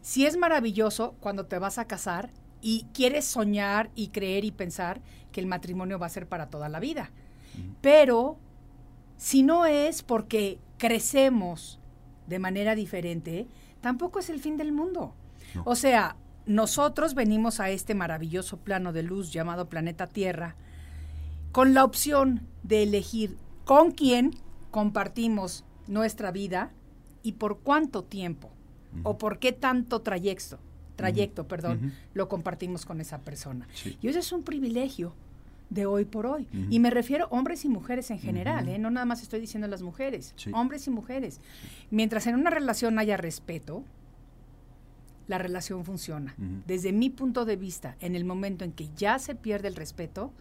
[0.01, 5.01] si es maravilloso cuando te vas a casar y quieres soñar y creer y pensar
[5.33, 7.11] que el matrimonio va a ser para toda la vida.
[7.81, 8.39] Pero
[9.17, 11.81] si no es porque crecemos
[12.29, 13.49] de manera diferente,
[13.81, 15.17] tampoco es el fin del mundo.
[15.65, 16.15] O sea,
[16.47, 20.55] nosotros venimos a este maravilloso plano de luz llamado planeta Tierra,
[21.53, 24.33] con la opción de elegir con quién
[24.71, 26.71] compartimos nuestra vida
[27.23, 28.51] y por cuánto tiempo
[29.03, 30.59] o por qué tanto trayecto,
[30.97, 33.69] trayecto, perdón, lo compartimos con esa persona.
[34.01, 35.15] Y eso es un privilegio
[35.71, 36.49] de hoy por hoy.
[36.69, 38.79] Y me refiero a hombres y mujeres en general, ¿eh?
[38.79, 41.41] no nada más estoy diciendo las mujeres, hombres y mujeres.
[41.91, 43.85] Mientras en una relación haya respeto,
[45.29, 46.35] la relación funciona.
[46.67, 50.33] Desde mi punto de vista, en el momento en que ya se pierde el respeto,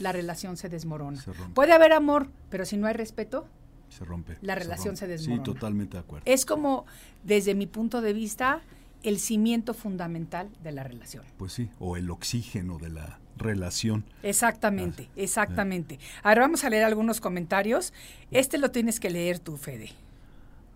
[0.00, 1.22] la relación se desmorona.
[1.54, 3.46] Puede haber amor, pero si no hay respeto,
[3.88, 4.36] se rompe.
[4.42, 5.44] La relación se, desmorona.
[5.44, 6.24] Sí, totalmente de acuerdo.
[6.26, 6.84] Es como,
[7.22, 8.60] desde mi punto de vista,
[9.02, 11.24] el cimiento fundamental de la relación.
[11.36, 14.04] Pues sí, o el oxígeno de la relación.
[14.22, 15.98] Exactamente, ah, exactamente.
[16.22, 17.92] Ahora vamos a leer algunos comentarios.
[18.30, 19.90] Este lo tienes que leer tú, Fede.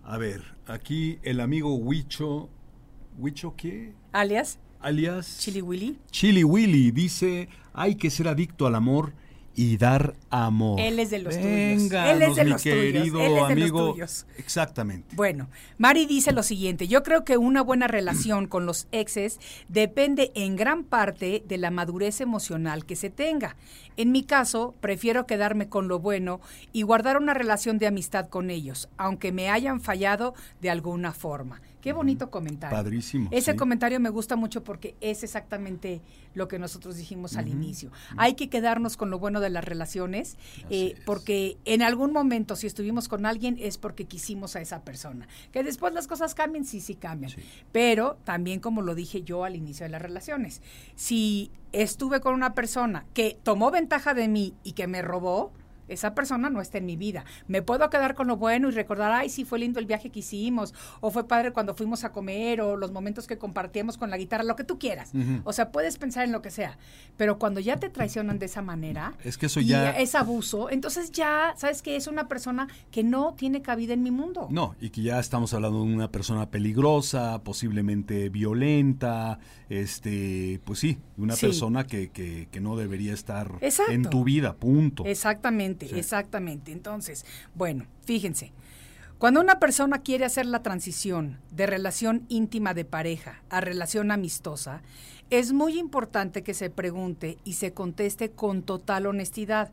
[0.04, 2.48] A ver, aquí el amigo Huicho,
[3.18, 3.92] ¿Huicho qué?
[4.12, 5.98] Alias alias Chili Willy.
[6.10, 9.12] Chili Willy dice, hay que ser adicto al amor
[9.54, 10.78] y dar amor.
[10.78, 12.14] Él es de los Venga, tuyos.
[12.14, 13.50] Él es de mi los querido tuyos.
[13.50, 13.96] amigo.
[14.36, 15.16] Exactamente.
[15.16, 20.30] Bueno, Mari dice lo siguiente, yo creo que una buena relación con los exes depende
[20.36, 23.56] en gran parte de la madurez emocional que se tenga.
[23.96, 26.40] En mi caso, prefiero quedarme con lo bueno
[26.72, 31.60] y guardar una relación de amistad con ellos, aunque me hayan fallado de alguna forma.
[31.80, 32.76] Qué bonito comentario.
[32.76, 33.28] Padrísimo.
[33.32, 36.00] Ese comentario me gusta mucho porque es exactamente
[36.34, 37.90] lo que nosotros dijimos al inicio.
[38.16, 40.36] Hay que quedarnos con lo bueno de las relaciones,
[40.70, 45.28] eh, porque en algún momento si estuvimos con alguien es porque quisimos a esa persona.
[45.52, 47.32] Que después las cosas cambien, sí, sí cambian.
[47.72, 50.62] Pero también como lo dije yo al inicio de las relaciones,
[50.96, 55.52] si estuve con una persona que tomó ventaja de mí y que me robó,
[55.88, 57.24] esa persona no está en mi vida.
[57.46, 60.20] Me puedo quedar con lo bueno y recordar, ay, sí, fue lindo el viaje que
[60.20, 64.16] hicimos, o fue padre cuando fuimos a comer, o los momentos que compartíamos con la
[64.16, 65.12] guitarra, lo que tú quieras.
[65.44, 66.78] O sea, puedes pensar en lo que sea.
[67.16, 71.10] Pero cuando ya te traicionan de esa manera, es que eso ya es abuso, entonces
[71.10, 74.46] ya, ¿sabes que Es una persona que no tiene cabida en mi mundo.
[74.50, 80.98] No, y que ya estamos hablando de una persona peligrosa, posiblemente violenta, este, pues sí,
[81.16, 85.04] una persona que, que, que, no debería estar en tu vida, punto.
[85.04, 86.72] Exactamente exactamente.
[86.72, 88.52] Entonces, bueno, fíjense.
[89.18, 94.82] Cuando una persona quiere hacer la transición de relación íntima de pareja a relación amistosa,
[95.30, 99.72] es muy importante que se pregunte y se conteste con total honestidad.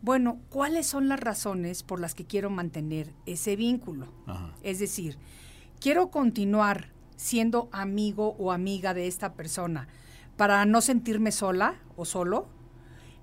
[0.00, 4.08] Bueno, ¿cuáles son las razones por las que quiero mantener ese vínculo?
[4.26, 4.54] Ajá.
[4.62, 5.18] Es decir,
[5.78, 9.88] quiero continuar siendo amigo o amiga de esta persona
[10.38, 12.48] para no sentirme sola o solo.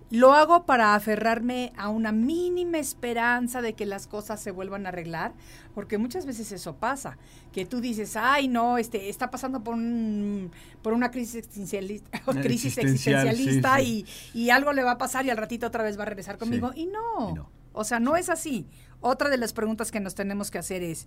[0.10, 4.90] Lo hago para aferrarme a una mínima esperanza de que las cosas se vuelvan a
[4.90, 5.34] arreglar,
[5.76, 7.18] porque muchas veces eso pasa,
[7.52, 13.28] que tú dices, ay no, este está pasando por un, por una crisis existencialista, Existencial,
[13.28, 16.04] existencialista sí, Y, y algo le va a pasar y al ratito otra vez va
[16.04, 16.72] a regresar conmigo.
[16.74, 16.82] Sí.
[16.82, 17.32] Y, no.
[17.32, 17.50] Y no.
[17.74, 18.66] O sea, no es así.
[19.02, 21.06] Otra de las preguntas que nos tenemos que hacer es,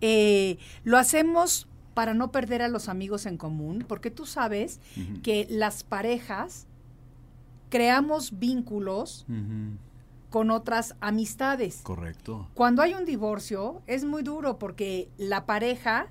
[0.00, 3.84] eh, ¿lo hacemos para no perder a los amigos en común?
[3.88, 4.80] Porque tú sabes
[5.22, 6.66] que las parejas
[7.74, 9.26] creamos vínculos
[10.30, 11.80] con otras amistades.
[11.82, 12.48] Correcto.
[12.54, 16.06] Cuando hay un divorcio es muy duro porque la pareja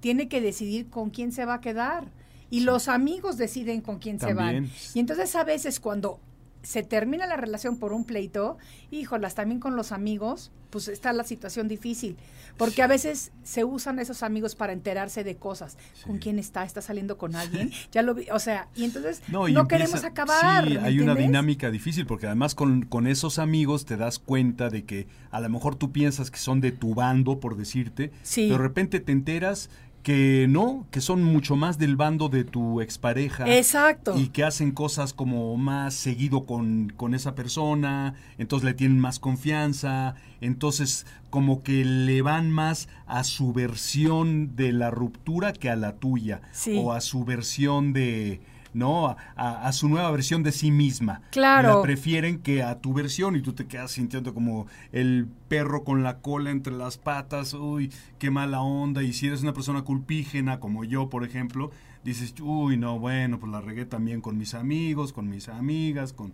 [0.00, 2.10] tiene que decidir con quién se va a quedar
[2.48, 4.70] y los amigos deciden con quién se van.
[4.94, 6.18] Y entonces a veces cuando
[6.66, 8.58] se termina la relación por un pleito,
[8.90, 12.16] híjolas, también con los amigos, pues está la situación difícil,
[12.56, 15.78] porque a veces se usan esos amigos para enterarse de cosas.
[16.04, 16.64] ¿Con quién está?
[16.64, 17.70] ¿Está saliendo con alguien?
[17.92, 20.66] Ya lo vi, o sea, y entonces no, y queremos empieza- acabar.
[20.66, 24.68] Sí, ¿me hay una dinámica difícil porque además con, con esos amigos te das cuenta
[24.68, 28.46] de que a lo mejor tú piensas que son de tu bando, por decirte, Sí.
[28.50, 29.70] pero de repente te enteras
[30.06, 33.44] que no, que son mucho más del bando de tu expareja.
[33.56, 34.16] Exacto.
[34.16, 39.18] Y que hacen cosas como más seguido con, con esa persona, entonces le tienen más
[39.18, 45.74] confianza, entonces como que le van más a su versión de la ruptura que a
[45.74, 46.76] la tuya, Sí.
[46.80, 48.40] o a su versión de,
[48.76, 49.08] ¿no?
[49.08, 51.22] A, a- a su nueva versión de sí misma.
[51.30, 51.76] Claro.
[51.76, 56.02] La prefieren que a tu versión y tú te quedas sintiendo como el perro con
[56.02, 59.02] la cola entre las patas, uy, qué mala onda.
[59.02, 61.70] Y si eres una persona culpígena como yo, por ejemplo,
[62.04, 66.32] dices, uy, no, bueno, pues la regué también con mis amigos, con mis amigas, con,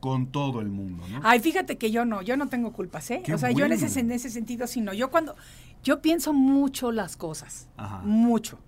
[0.00, 1.20] con todo el mundo, ¿no?
[1.22, 3.20] Ay, fíjate que yo no, yo no tengo culpas, ¿eh?
[3.24, 4.92] Qué o sea, yo en ese, en ese sentido sí no.
[4.94, 5.36] Yo cuando,
[5.84, 8.00] yo pienso mucho las cosas, Ajá.
[8.04, 8.58] mucho.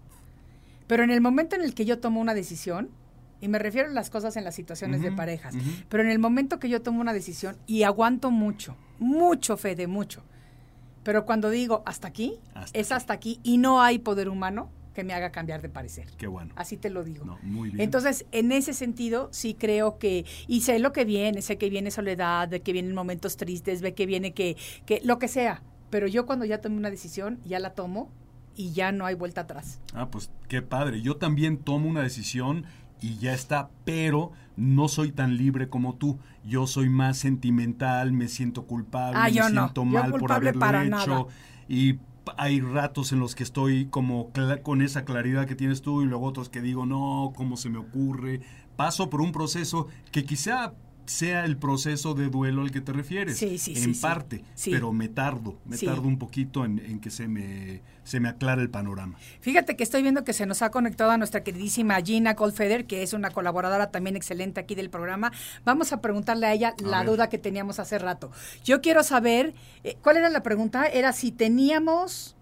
[0.90, 2.90] Pero en el momento en el que yo tomo una decisión,
[3.40, 5.55] y me refiero a las cosas en las situaciones de parejas,
[5.88, 10.24] pero en el momento que yo tomo una decisión y aguanto mucho, mucho, Fede, mucho.
[11.05, 15.05] Pero cuando digo hasta aquí, Hasta es hasta aquí y no hay poder humano que
[15.05, 16.09] me haga cambiar de parecer.
[16.18, 16.55] Qué bueno.
[16.57, 17.24] Así te lo digo.
[17.24, 17.83] No, muy bien.
[17.83, 21.92] Entonces, en ese sentido, sí creo que, y sé lo que viene, sé que viene
[21.92, 25.62] soledad, de que vienen momentos tristes, ve que viene que, que, lo que sea.
[25.88, 28.11] Pero yo cuando ya tomé una decisión, ya la tomo
[28.60, 29.80] y ya no hay vuelta atrás.
[29.94, 31.00] Ah, pues qué padre.
[31.02, 32.64] Yo también tomo una decisión
[33.00, 36.18] y ya está, pero no soy tan libre como tú.
[36.44, 39.62] Yo soy más sentimental, me siento culpable, Ah, me no.
[39.62, 40.90] siento Yo mal por haberlo para hecho.
[40.90, 41.24] nada.
[41.68, 41.98] Y
[42.36, 44.30] hay ratos en los que estoy como
[44.62, 47.78] con esa claridad que tienes tú y luego otros que digo, no, ¿cómo se me
[47.78, 48.40] ocurre?
[48.76, 50.74] Paso por un proceso que quizá
[51.10, 53.36] sea el proceso de duelo al que te refieres.
[53.36, 54.00] Sí, sí, sí, En sí.
[54.00, 58.28] parte, pero me tardo, me tardo un poquito en, en que se me, se me
[58.28, 59.18] aclare el panorama.
[59.40, 63.02] Fíjate que estoy viendo que se nos ha conectado a nuestra queridísima Gina Goldfeder, que
[63.02, 65.32] es una colaboradora también excelente aquí del programa.
[65.64, 67.08] Vamos a preguntarle a ella A la ver.
[67.10, 68.30] duda que teníamos hace rato.
[68.64, 70.86] Yo quiero saber, eh, ¿cuál era la pregunta?
[70.86, 72.36] Era si teníamos...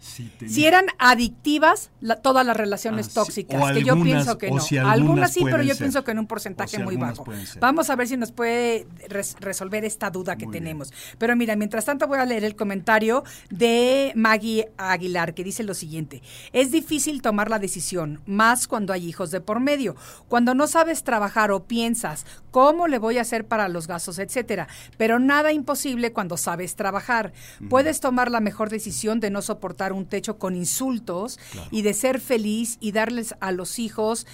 [0.00, 4.60] Sí, Si eran adictivas la- todas las relaciones Ah, tóxicas, que yo pienso que no.
[4.60, 5.78] si algunas, algunas sí, pero yo ser.
[5.78, 7.24] pienso que en un porcentaje si muy bajo.
[7.60, 10.64] Vamos a ver si nos puede res- resolver esta duda que Muy bien.
[10.64, 10.92] tenemos.
[11.18, 15.74] Pero mira, mientras tanto voy a leer el comentario de Maggie Aguilar, que dice lo
[15.74, 16.22] siguiente.
[16.52, 19.96] Es difícil tomar la decisión, más cuando hay hijos de por medio.
[20.28, 24.68] Cuando no sabes trabajar o piensas cómo le voy a hacer para los gastos, etcétera.
[24.96, 27.32] Pero nada imposible cuando sabes trabajar.
[27.68, 31.38] Puedes tomar la mejor decisión de no soportar un techo con insultos
[31.70, 34.26] y de ser feliz y darles a los hijos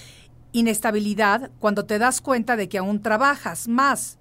[0.53, 4.19] inestabilidad cuando te das cuenta de que aún trabajas más.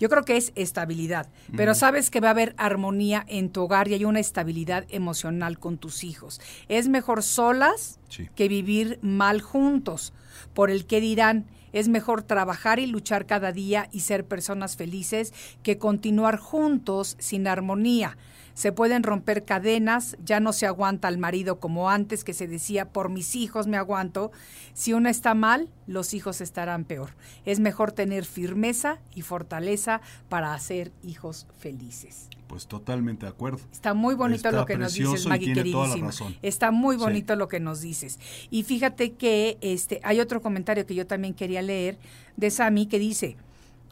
[0.00, 3.88] Yo creo que es estabilidad, pero sabes que va a haber armonía en tu hogar
[3.88, 6.40] y hay una estabilidad emocional con tus hijos.
[6.68, 8.28] Es mejor solas Sí.
[8.36, 10.12] que vivir mal juntos.
[10.54, 15.34] Por el que dirán, es mejor trabajar y luchar cada día y ser personas felices
[15.64, 18.16] que continuar juntos sin armonía.
[18.58, 22.88] Se pueden romper cadenas, ya no se aguanta al marido como antes que se decía,
[22.88, 24.32] por mis hijos me aguanto.
[24.74, 27.10] Si uno está mal, los hijos estarán peor.
[27.44, 32.28] Es mejor tener firmeza y fortaleza para hacer hijos felices.
[32.48, 33.60] Pues totalmente de acuerdo.
[33.70, 36.10] Está muy bonito Está lo que nos dices, Maggie queridísima.
[36.42, 37.02] Está muy Sí.
[37.02, 38.18] bonito lo que nos dices.
[38.50, 41.96] Y fíjate que este hay otro comentario que yo también quería leer
[42.36, 43.36] de Sami que dice,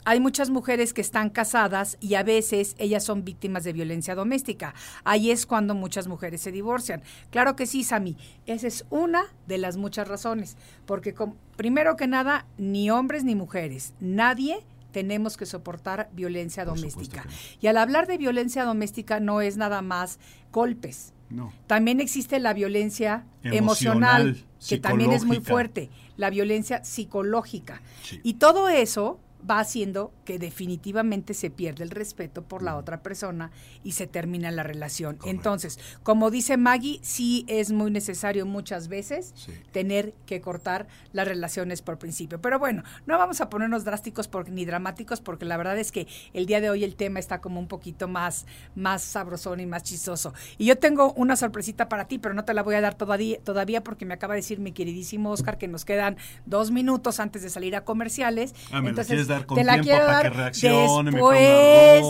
[0.07, 4.73] hay muchas mujeres que están casadas y a veces ellas son víctimas de violencia doméstica.
[5.03, 7.03] Ahí es cuando muchas mujeres se divorcian.
[7.31, 8.17] Claro que sí, Sami.
[8.47, 10.57] Esa es una de las muchas razones.
[10.87, 11.13] Porque
[11.57, 17.27] primero que nada, ni hombres ni mujeres, nadie tenemos que soportar violencia doméstica.
[17.61, 20.21] Y al hablar de violencia doméstica no es nada más
[20.53, 21.15] golpes.
[21.31, 21.53] No.
[21.67, 24.37] También existe la violencia emocional,
[24.69, 27.83] que también es muy fuerte, la violencia psicológica.
[28.23, 29.19] Y todo eso
[29.49, 33.51] va haciendo que definitivamente se pierde el respeto por la otra persona
[33.85, 35.19] y se termina la relación.
[35.25, 39.35] Entonces, como dice Maggie, sí es muy necesario muchas veces
[39.73, 42.41] tener que cortar las relaciones por principio.
[42.41, 46.47] Pero bueno, no vamos a ponernos drásticos ni dramáticos porque la verdad es que el
[46.47, 50.35] día de hoy el tema está como un poquito más, más sabrosón y más chistoso.
[50.59, 53.39] Y yo tengo una sorpresita para ti, pero no te la voy a dar todavía,
[53.41, 57.43] todavía porque me acaba de decir mi queridísimo Oscar que nos quedan dos minutos antes
[57.43, 58.55] de salir a comerciales.
[58.73, 62.03] Ah, Entonces, te la quiero dar reaccione, después.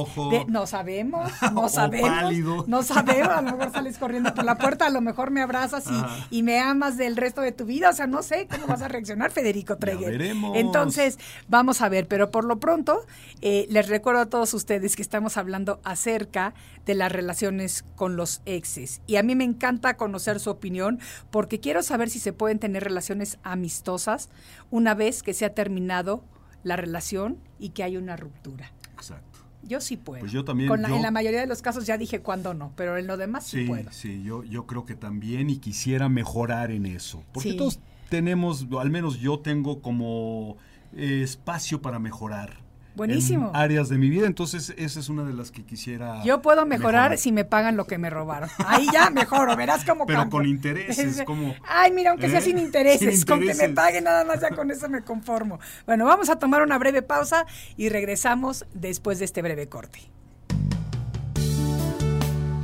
[0.49, 2.67] no sabemos, no sabemos.
[2.67, 5.85] No sabemos, a lo mejor sales corriendo por la puerta, a lo mejor me abrazas
[6.31, 7.91] y, me amas del resto de tu vida.
[7.91, 10.21] O sea, no sé cómo vas a reaccionar, Federico Treguer.
[10.55, 11.19] Entonces,
[11.49, 13.05] vamos a ver, pero por lo pronto,
[13.43, 16.55] eh, les recuerdo a todos ustedes que estamos hablando acerca
[16.85, 19.03] de las relaciones con los exes.
[19.07, 21.01] Y a mí me encanta conocer su opinión
[21.31, 24.31] porque quiero saber si se pueden tener relaciones amistosas
[24.71, 26.23] una vez que se ha terminado
[26.63, 28.73] la relación y que hay una ruptura.
[28.95, 29.41] Exacto.
[29.63, 30.21] Yo sí puedo.
[30.21, 30.71] Pues yo también.
[30.73, 33.65] en la mayoría de los casos ya dije cuándo no, pero en lo demás sí,
[33.65, 33.91] puedo.
[33.91, 37.25] Sí, yo, yo creo que también y quisiera mejorar en eso.
[37.33, 40.57] Porque todos tenemos, al menos yo tengo como
[40.95, 42.66] eh, espacio para mejorar
[42.97, 43.51] Buenísimo.
[43.55, 46.23] áreas de mi vida, entonces esa es una de las que quisiera.
[46.25, 48.49] Yo puedo mejorar, si me pagan lo que me robaron.
[48.67, 51.55] Ahí ya mejoro, verás cómo Pero con intereses, como.
[51.69, 52.43] Ay, mira, aunque sea ¿Eh?
[52.43, 55.61] sin intereses, con que me paguen nada más, ya con eso me conformo.
[55.85, 60.01] Bueno, vamos a tomar una breve pausa y regresamos después de este breve corte.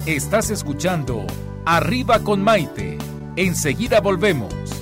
[0.06, 1.26] Estás escuchando
[1.64, 2.98] Arriba con Maite.
[3.36, 4.81] Enseguida volvemos.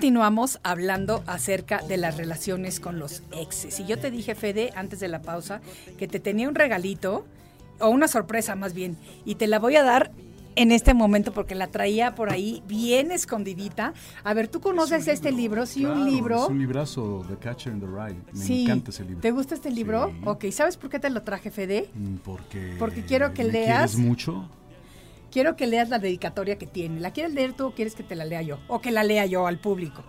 [0.00, 3.80] Continuamos hablando acerca de las relaciones con los exes.
[3.80, 5.60] Y yo te dije, Fede, antes de la pausa,
[5.98, 7.26] que te tenía un regalito,
[7.80, 8.96] o una sorpresa más bien,
[9.26, 10.10] y te la voy a dar
[10.56, 13.92] en este momento porque la traía por ahí bien escondidita.
[14.24, 15.66] A ver, ¿tú conoces este libro?
[15.66, 16.44] Sí, un libro.
[16.44, 18.16] Es un librazo, The Catcher in the Rye.
[18.32, 19.20] Me encanta ese libro.
[19.20, 20.14] ¿Te gusta este libro?
[20.24, 21.90] Ok, ¿sabes por qué te lo traje, Fede?
[21.92, 22.74] Mm, porque.
[22.78, 23.96] Porque quiero que leas.
[23.96, 24.48] mucho?
[25.30, 27.00] Quiero que leas la dedicatoria que tiene.
[27.00, 28.58] ¿La quieres leer tú o quieres que te la lea yo?
[28.68, 30.04] O que la lea yo al público.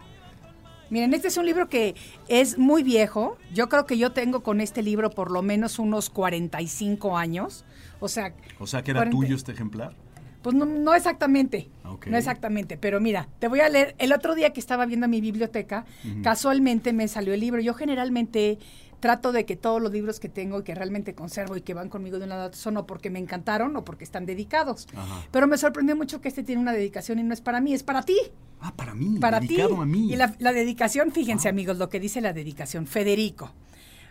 [0.89, 1.95] Miren, este es un libro que
[2.27, 3.37] es muy viejo.
[3.53, 7.63] Yo creo que yo tengo con este libro por lo menos unos 45 años.
[8.01, 9.95] O sea, o sea que era tuyo este ejemplar.
[10.41, 11.69] Pues no, exactamente.
[12.07, 12.77] No exactamente.
[12.77, 13.95] Pero mira, te voy a leer.
[13.99, 15.85] El otro día que estaba viendo mi biblioteca,
[16.23, 17.61] casualmente me salió el libro.
[17.61, 18.57] Yo generalmente
[19.01, 21.89] trato de que todos los libros que tengo y que realmente conservo y que van
[21.89, 24.87] conmigo de una lado son o porque me encantaron o porque están dedicados.
[25.31, 27.83] Pero me sorprendió mucho que este tiene una dedicación y no es para mí, es
[27.83, 28.17] para ti.
[28.61, 29.17] Ah, para mí.
[29.19, 29.81] Para dedicado ti.
[29.81, 30.13] a mí.
[30.13, 31.51] Y la, dedicación, fíjense ah.
[31.51, 32.87] amigos, lo que dice la dedicación.
[32.87, 33.51] Federico.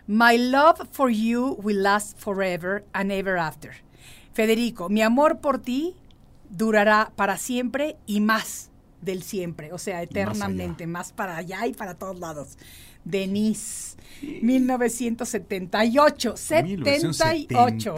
[0.07, 3.71] My love for you will last forever and ever after.
[4.33, 5.95] Federico, mi amor por ti
[6.51, 8.69] durará para siempre y más
[9.01, 12.57] del siempre, o sea, eternamente, más para allá y para todos lados.
[13.03, 13.91] Denise.
[14.21, 17.95] 1978, 78.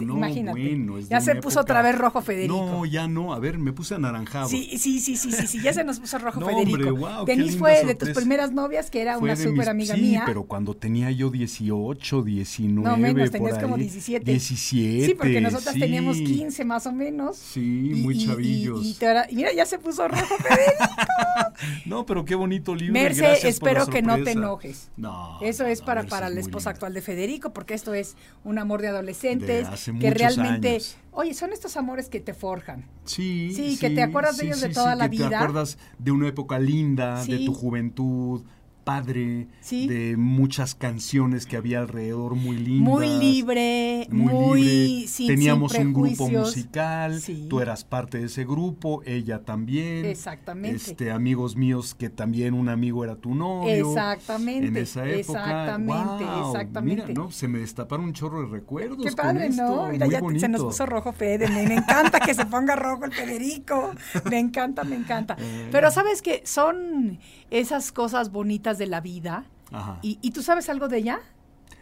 [0.00, 0.78] imagínate,
[1.08, 2.54] ya se puso otra vez rojo Federico.
[2.54, 4.48] No, ya no, a ver, me puse anaranjado.
[4.48, 7.24] Sí, sí, sí, sí, sí, ya se nos puso rojo Federico.
[7.26, 10.20] Denise fue de tus primeras novias, que era una súper amiga mía.
[10.20, 12.88] Sí, pero cuando tenía yo 18, 19.
[12.88, 14.24] No, menos, tenías como 17.
[14.24, 15.06] 17.
[15.06, 17.36] Sí, porque nosotras teníamos 15 más o menos.
[17.36, 18.84] Sí, muy chavillos.
[18.84, 18.96] Y,
[19.34, 20.84] mira, ya se puso rojo Federico.
[21.86, 22.94] no, pero qué bonito libro.
[22.94, 24.90] Merce, espero que no te enojes.
[24.96, 25.38] No.
[25.40, 28.82] Eso es para, para es la esposa actual de Federico, porque esto es un amor
[28.82, 30.96] de adolescentes De hace que realmente, años.
[31.12, 32.84] oye, son estos amores que te forjan.
[33.04, 35.28] Sí, Sí, que te acuerdas de ellos de toda la que vida.
[35.28, 38.42] Te acuerdas de una época linda, de tu juventud,
[38.84, 39.86] padre, Sí.
[39.86, 42.88] de muchas canciones que había alrededor muy lindas.
[42.92, 45.08] Muy libre, muy, muy, libre.
[45.08, 47.46] sin, Teníamos sin un grupo musical, Sí.
[47.48, 50.04] tú eras parte de ese grupo, ella también.
[50.04, 50.76] Exactamente.
[50.76, 53.88] Este, amigos míos que también un amigo era tu novio.
[53.90, 55.40] Exactamente, En esa época.
[55.40, 57.02] exactamente, Guau, exactamente.
[57.08, 58.98] Mira, no, se me destaparon un chorro de recuerdos.
[58.98, 59.88] Qué con padre, esto, ¿no?
[59.88, 60.66] Mira, ya te- se nos bonito.
[60.66, 61.48] puso rojo Fede.
[61.48, 63.92] Me, me encanta que se ponga rojo el Federico.
[64.30, 65.36] Me encanta, me encanta.
[65.42, 65.68] Eh.
[65.72, 67.18] Pero sabes que son
[67.60, 69.44] esas cosas bonitas de la vida.
[69.70, 69.98] Ajá.
[70.02, 71.20] ¿Y, y tú sabes algo de ella?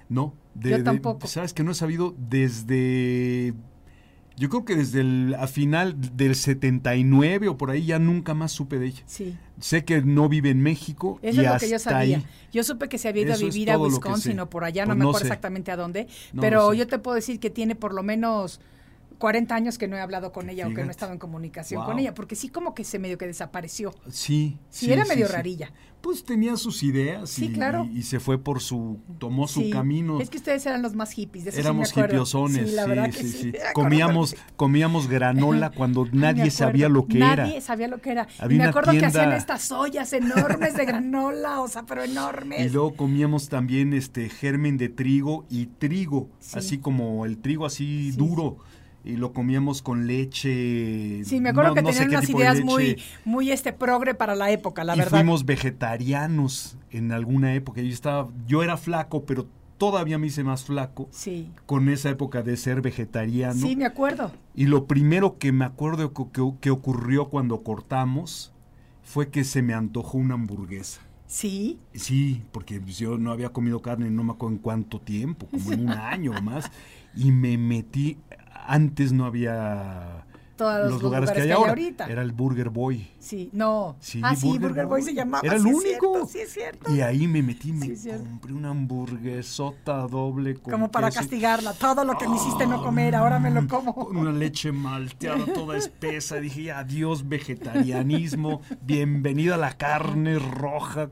[0.08, 1.26] No, de, Yo de- tampoco.
[1.26, 3.54] Sabes que no he sabido desde.
[4.36, 8.52] Yo creo que desde el a final del 79 o por ahí ya nunca más
[8.52, 9.02] supe de ella.
[9.04, 9.36] Sí.
[9.58, 12.18] Sé que no vive en México Eso y es lo que yo sabía.
[12.18, 12.26] ahí.
[12.50, 14.90] Yo supe que se había ido Eso a vivir a Wisconsin o por allá, no
[14.90, 15.26] Pues me no acuerdo sé.
[15.26, 18.60] exactamente a dónde, No pero yo te puedo decir que tiene por lo menos
[19.20, 21.82] 40 años que no he hablado con ella o que no he estado en comunicación
[21.82, 21.90] Wow.
[21.90, 23.94] con ella, porque sí como que se medio que desapareció.
[24.08, 25.70] Sí, Sí, era medio rarilla.
[26.00, 27.86] Pues tenía sus ideas Sí, y, claro.
[27.92, 30.18] y- y se fue por su, tomó su camino.
[30.18, 33.10] Es que ustedes eran los más hippies, de eso Éramos hipiosones, Sí, la sí, verdad
[33.10, 37.60] que Comíamos, comíamos granola cuando nadie sabía lo que Nadie era.
[37.60, 38.26] sabía lo que era.
[38.38, 42.64] Había y me acuerdo que hacían estas ollas enormes de granola, o sea, pero enormes.
[42.64, 46.58] Y luego comíamos también este germen de trigo y trigo, Sí.
[46.58, 48.56] así como el trigo así Sí, duro.
[49.02, 51.24] Y lo comíamos con leche.
[51.24, 54.50] Sí, me acuerdo no- que no tenían unas ideas muy, muy este progre para la
[54.50, 55.18] época, la y verdad.
[55.18, 57.80] fuimos vegetarianos en alguna época.
[57.80, 59.46] Yo estaba, yo era flaco, pero
[59.78, 63.54] todavía me hice más flaco Sí, con esa época de ser vegetariano.
[63.66, 64.30] sí, me acuerdo.
[64.54, 68.52] Y lo primero que me acuerdo que, que- que ocurrió cuando cortamos
[69.02, 71.00] fue que se me antojó una hamburguesa.
[71.26, 75.46] Sí, Sí, porque pues, yo no había comido carne no me acuerdo en cuánto tiempo,
[75.50, 76.70] como en un año o más,
[77.14, 78.18] y me metí,
[78.66, 80.24] antes no había
[80.56, 82.06] Todos los lugares que hay ahora, ahorita.
[82.06, 83.08] era el Burger Boy.
[83.18, 83.96] sí, no.
[84.00, 85.40] Sí, ah, sí, Burger Boy se llamaba.
[85.42, 86.12] Era el sí es único.
[86.12, 86.94] cierto, sí, es cierto.
[86.94, 91.20] Y ahí me metí, me Sí, es compré una hamburguesota doble con Como para queso
[91.20, 91.72] castigarla.
[91.74, 93.94] Todo lo que me hiciste no comer, ahora me lo como.
[93.94, 96.36] con una leche malteada toda espesa.
[96.36, 101.10] Dije, adiós vegetarianismo, bienvenida a la carne roja,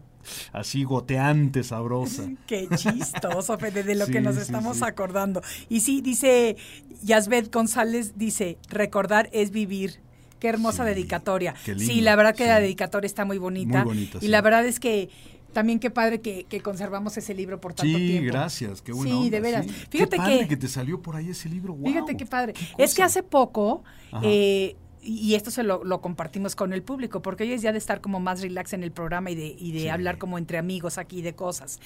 [0.53, 2.29] así goteante, sabrosa.
[2.47, 4.85] Qué chistoso, Fede, de lo Sí, que nos sí, estamos sí.
[4.85, 5.43] acordando.
[5.69, 6.57] Y sí, dice
[7.03, 10.01] Yasbet González, dice, recordar es vivir.
[10.41, 11.55] Qué hermosa Sí, dedicatoria.
[11.65, 12.49] qué lindo, sí, la verdad que sí.
[12.49, 13.79] la dedicatoria está muy bonita.
[13.85, 14.29] Muy bonita, y sí.
[14.29, 15.09] la verdad es que
[15.53, 18.27] también qué padre que, que conservamos ese libro por tanto Sí, tiempo.
[18.33, 19.67] gracias, qué buena Sí, onda, de veras.
[19.67, 19.73] sí.
[19.91, 22.53] Fíjate qué padre que- que te salió por ahí ese libro, Fíjate qué padre.
[22.53, 23.83] qué es que hace poco,
[24.23, 27.79] eh, y esto se lo, lo compartimos con el público, porque hoy es ya de
[27.79, 29.89] estar como más relax en el programa y de, y de Sí.
[29.89, 31.79] hablar como entre amigos aquí de cosas.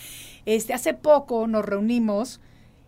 [0.47, 2.41] Este, hace poco nos reunimos.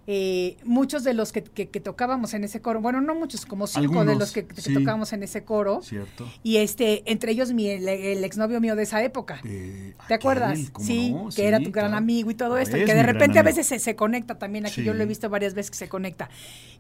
[0.07, 3.67] eh, muchos de los que, que- que tocábamos en ese coro, bueno, no muchos, como
[3.67, 4.75] cinco de los que, que sí.
[4.75, 6.31] tocábamos en ese coro, ¿Cierto?
[6.43, 9.41] y este, entre ellos mi, el, el exnovio mío de esa época.
[9.47, 10.51] Eh, ¿Te acuerdas?
[10.59, 11.29] aquel, ¿cómo Sí, no?
[11.35, 13.79] que era tu gran amigo y todo esto, Es que de repente a veces se,
[13.79, 16.29] se conecta también aquí, yo lo he visto varias veces que se conecta.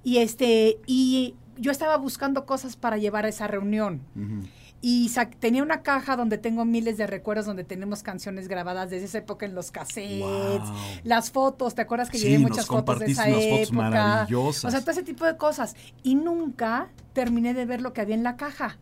[0.03, 4.00] Y este, y yo estaba buscando cosas para llevar a esa reunión.
[4.16, 4.46] Ujú.
[4.86, 9.07] Y sac- tenía una caja donde tengo miles de recuerdos, donde tenemos canciones grabadas desde
[9.07, 10.61] esa época en los cassettes, Wow.
[11.05, 14.26] las fotos, ¿te acuerdas que Sí, llevé muchas fotos de esa época?
[14.30, 15.74] O sea, todo ese tipo de cosas.
[16.02, 18.76] Y nunca terminé de ver lo que había en la caja.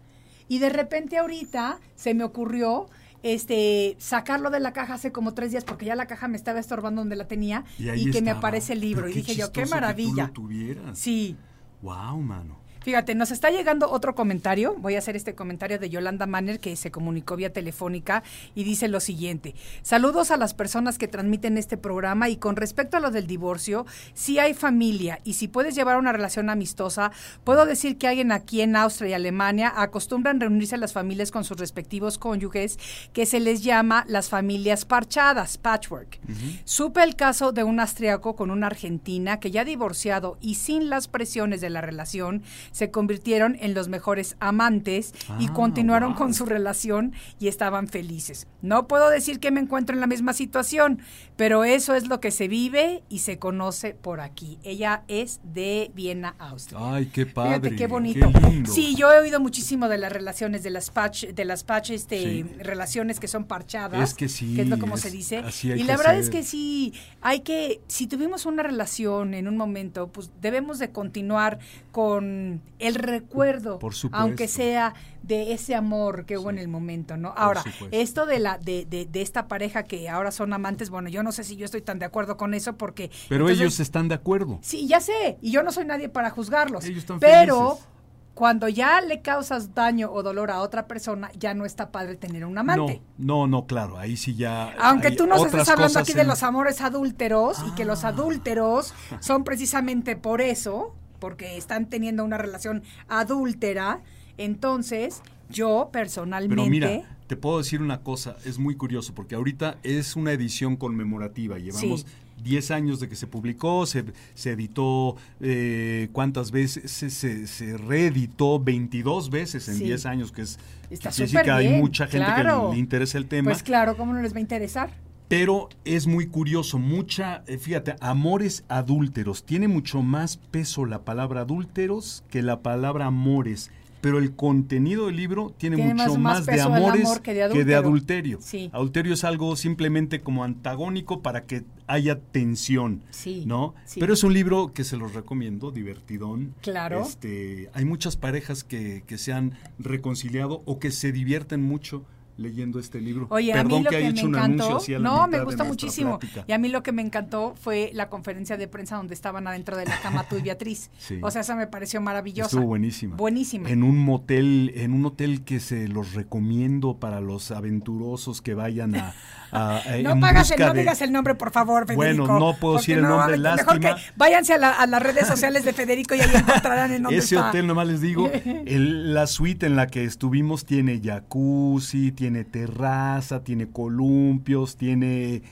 [0.49, 2.87] Y de repente ahorita se me ocurrió
[3.23, 6.59] este sacarlo de la caja hace como tres días porque ya la caja me estaba
[6.59, 9.03] estorbando donde la tenía y, ahí que me aparece el libro.
[9.05, 10.27] Pero Y dije yo, qué que tú maravilla.
[10.27, 10.99] lo tuvieras.
[10.99, 11.37] Sí.
[11.81, 12.59] Wow, mano.
[12.85, 14.75] Fíjate, nos está llegando otro comentario.
[14.79, 18.23] Voy a hacer este comentario de Yolanda Manner, que se comunicó vía telefónica
[18.55, 19.55] y dice lo siguiente.
[19.83, 23.87] Saludos a las personas que transmiten este programa y con respecto a lo del divorcio,
[24.15, 27.13] si hay familia y si puedes llevar una relación amistosa,
[27.45, 31.59] puedo decir que alguien aquí en Austria y Alemania acostumbran reunirse las familias con sus
[31.59, 32.79] respectivos cónyuges,
[33.13, 36.19] que se les llama las familias parchadas, patchwork.
[36.65, 41.09] Supe el caso de un austriaco con una argentina que ya divorciado y sin las
[41.09, 46.19] presiones de la relación, se convirtieron en los mejores amantes y Ah, continuaron wow.
[46.19, 48.47] con su relación y estaban felices.
[48.63, 51.01] No puedo decir que me encuentro en la misma situación,
[51.37, 54.59] pero eso es lo que se vive y se conoce por aquí.
[54.65, 56.79] Ella es de Viena, Austria.
[56.95, 57.51] Ay, qué padre.
[57.61, 58.31] Fíjate qué bonito.
[58.51, 58.73] lindo.
[58.73, 62.19] Sí, yo he oído muchísimo de las relaciones, de las patch, de las patch, este,
[62.23, 62.43] Sí.
[62.59, 64.11] relaciones que son parchadas.
[64.11, 65.39] Es que sí, Que es lo como es- se dice.
[65.39, 69.35] así hay y que la verdad es que sí, hay que, si tuvimos una relación
[69.35, 71.59] en un momento, pues debemos de continuar
[71.91, 77.33] con el recuerdo, Por aunque sea de ese amor que hubo en el momento, ¿no?
[77.37, 81.23] Ahora, esto de la de, de, de esta pareja que ahora son amantes, bueno, yo
[81.23, 84.09] no sé si yo estoy tan de acuerdo con eso porque Pero entonces- ellos están
[84.09, 84.59] de acuerdo.
[84.63, 86.85] Sí, ya sé, y yo no soy nadie para juzgarlos.
[86.85, 87.89] Ellos están pero felices.
[88.35, 92.45] cuando ya le causas daño o dolor a otra persona, ya no está padre tener
[92.45, 93.01] un amante.
[93.17, 94.73] No, no, no, claro, ahí sí ya.
[94.81, 97.87] Aunque tú nos estés hablando aquí de los amores adúlteros y que Ah.
[97.87, 104.01] los adúlteros son precisamente por eso, porque están teniendo una relación adúltera,
[104.39, 106.57] entonces yo personalmente...
[106.57, 110.77] Pero mira, te puedo decir una cosa, es muy curioso, porque ahorita es una edición
[110.77, 112.07] conmemorativa, llevamos Sí.
[112.43, 114.05] 10 años de que se publicó, se,
[114.35, 116.91] se editó, eh, ¿cuántas veces?
[116.91, 119.85] Se, se- se reeditó 22 veces en Sí.
[119.85, 120.59] 10 años, que es...
[120.91, 122.71] Está que que hay bien, mucha gente claro.
[122.71, 123.53] que le interesa el tema.
[123.53, 124.91] Pues claro, ¿cómo no les va a interesar?
[125.33, 129.45] Pero es muy curioso, mucha, eh, fíjate, amores adúlteros.
[129.45, 133.71] Tiene mucho más peso la palabra adúlteros que la palabra amores.
[134.03, 137.39] Pero el contenido del libro tiene, Tiene mucho más- de amores amor que de que
[137.39, 137.79] de adúltero.
[137.79, 138.39] adulterio.
[138.43, 138.69] Sí.
[138.75, 143.01] Adulterio es algo simplemente como antagónico para que haya tensión.
[143.09, 143.75] Sí, ¿No?
[143.87, 144.01] sí.
[144.01, 146.53] Pero es un libro que se los recomiendo, divertidón.
[146.61, 147.01] Claro.
[147.01, 152.05] Este, hay muchas parejas que, que se han reconciliado o que se divierten mucho
[152.37, 153.27] leyendo este libro.
[153.31, 156.19] Oye, Perdón a mí lo que me hecho encantó, no, me gusta muchísimo.
[156.19, 156.45] plática.
[156.49, 159.77] Y a mí lo que me encantó fue la conferencia de prensa donde estaban adentro
[159.77, 160.91] de la cama tú y Beatriz.
[160.99, 161.19] Sí.
[161.23, 162.47] O sea, esa me pareció maravillosa.
[162.49, 163.17] Estuvo buenísima.
[163.17, 163.69] Buenísima.
[163.69, 168.95] En un motel, en un hotel que se los recomiendo para los aventurosos que vayan
[168.95, 169.15] a,
[169.51, 172.25] a- a- No pagas el, no de- digas el nombre, por favor, Federico.
[172.27, 173.97] Bueno, no puedo decir el nombre, mejor lástima.
[173.97, 177.19] que váyanse a, la- a las redes sociales de Federico y ahí encontrarán en dónde
[177.19, 177.49] Ese está.
[177.51, 178.31] hotel, nomás les digo,
[178.67, 185.43] el- la suite en la que estuvimos tiene jacuzzi, tiene terraza, tiene columpios, tiene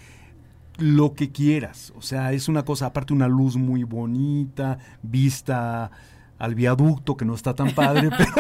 [0.78, 1.92] lo que quieras.
[1.96, 5.90] O sea, es una cosa, aparte una luz muy bonita, vista
[6.38, 8.32] al viaducto, que no está tan padre, pero,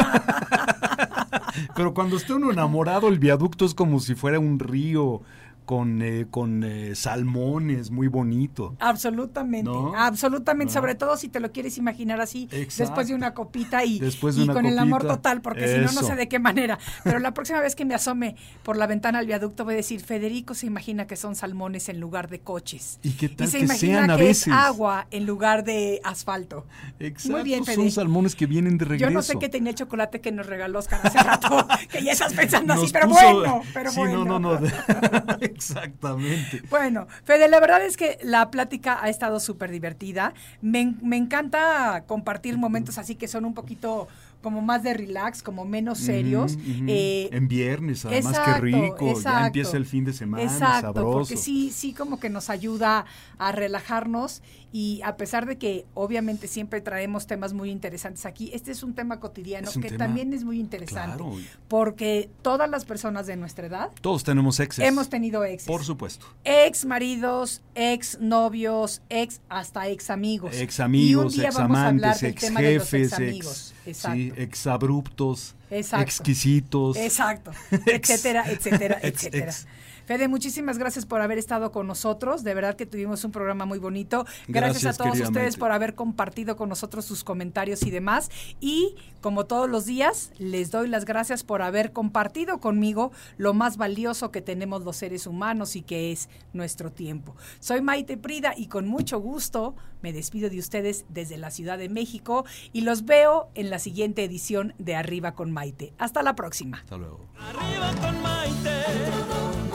[1.74, 5.22] pero cuando está uno enamorado, el viaducto es como si fuera un río
[5.70, 8.74] con, eh, con eh, salmones, muy bonito.
[8.80, 9.94] Absolutamente, ¿No?
[9.94, 10.80] absolutamente, ¿No?
[10.80, 12.82] sobre todo si te lo quieres imaginar así, Exacto.
[12.82, 15.76] después de una copita y, Después de y una con el amor total, porque si
[15.78, 16.80] no, no sé de qué manera.
[17.04, 20.00] Pero la próxima vez que me asome por la ventana al viaducto voy a decir,
[20.00, 22.98] Federico se imagina que son salmones en lugar de coches.
[23.04, 24.48] ¿Y qué tal se que imagina sean a que veces?
[24.48, 26.66] es agua en lugar de asfalto.
[26.98, 29.08] Exacto, Muy bien, son salmones que vienen de regreso.
[29.08, 32.10] Yo no sé qué tenía el chocolate que nos regaló Oscar hace rato, que ya
[32.10, 34.24] estás pensando así, pero bueno, pero sí, bueno.
[34.24, 34.66] no, no, no.
[35.60, 36.62] Exactamente.
[36.70, 40.32] Bueno, Fede, la verdad es que la plática ha estado súper divertida.
[40.62, 44.08] Me, me encanta compartir momentos así que son un poquito
[44.42, 46.56] como más de relax, como menos serios.
[46.86, 49.20] Eh, en viernes, además, exacto, qué rico.
[49.20, 51.12] Ya empieza el fin de semana, Exacto, sabroso.
[51.12, 53.04] porque sí, sí como que nos ayuda
[53.38, 54.42] a relajarnos
[54.72, 58.94] y a pesar de que obviamente siempre traemos temas muy interesantes aquí, este es un
[58.94, 61.36] tema cotidiano un que tema- también es muy interesante, Claro.
[61.68, 64.84] porque todas las personas de nuestra edad Todos tenemos exes.
[64.84, 65.66] hemos tenido exes.
[65.66, 66.26] Por supuesto.
[66.44, 70.54] Ex maridos, ex novios, ex hasta ex amigos.
[70.56, 76.04] Ex amigos, ex amantes, ex jefes, ex sí, ex abruptos, Exacto.
[76.04, 76.96] exquisitos.
[76.96, 77.50] Exacto,
[77.86, 78.10] Ex.
[78.10, 79.46] etcétera, etcétera, Ex, etcétera.
[79.46, 79.66] ex.
[80.10, 82.42] Fede, muchísimas gracias por haber estado con nosotros.
[82.42, 84.24] De verdad que tuvimos un programa muy bonito.
[84.48, 88.28] Gracias, Gracias, a todos ustedes por haber compartido con nosotros sus comentarios y demás.
[88.58, 93.76] Y como todos los días, les doy las gracias por haber compartido conmigo lo más
[93.76, 97.36] valioso que tenemos los seres humanos y que es nuestro tiempo.
[97.60, 101.88] Soy Maite Prida y con mucho gusto me despido de ustedes desde la Ciudad de
[101.88, 105.94] México y los veo en la siguiente edición de Arriba con Maite.
[105.98, 106.78] Hasta la próxima.
[106.78, 107.20] Hasta luego.
[107.38, 109.69] Arriba con Maite.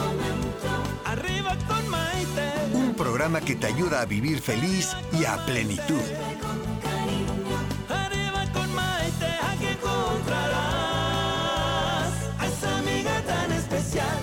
[1.18, 2.52] Arriba con Maite.
[2.74, 6.02] Un programa que te ayuda a vivir feliz y a plenitud.
[7.88, 9.26] Arriba con Maite.
[9.50, 10.52] Aquí encontrarás
[12.38, 14.20] a esa amiga tan especial.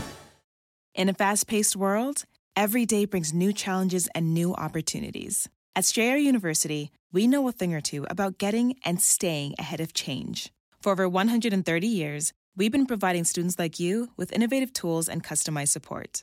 [0.94, 2.24] In a fast paced world,
[2.54, 5.48] every day brings new challenges and new opportunities.
[5.74, 9.94] At Strayer University, we know a thing or two about getting and staying ahead of
[9.94, 10.52] change.
[10.82, 15.68] For over 130 years, we've been providing students like you with innovative tools and customized
[15.68, 16.22] support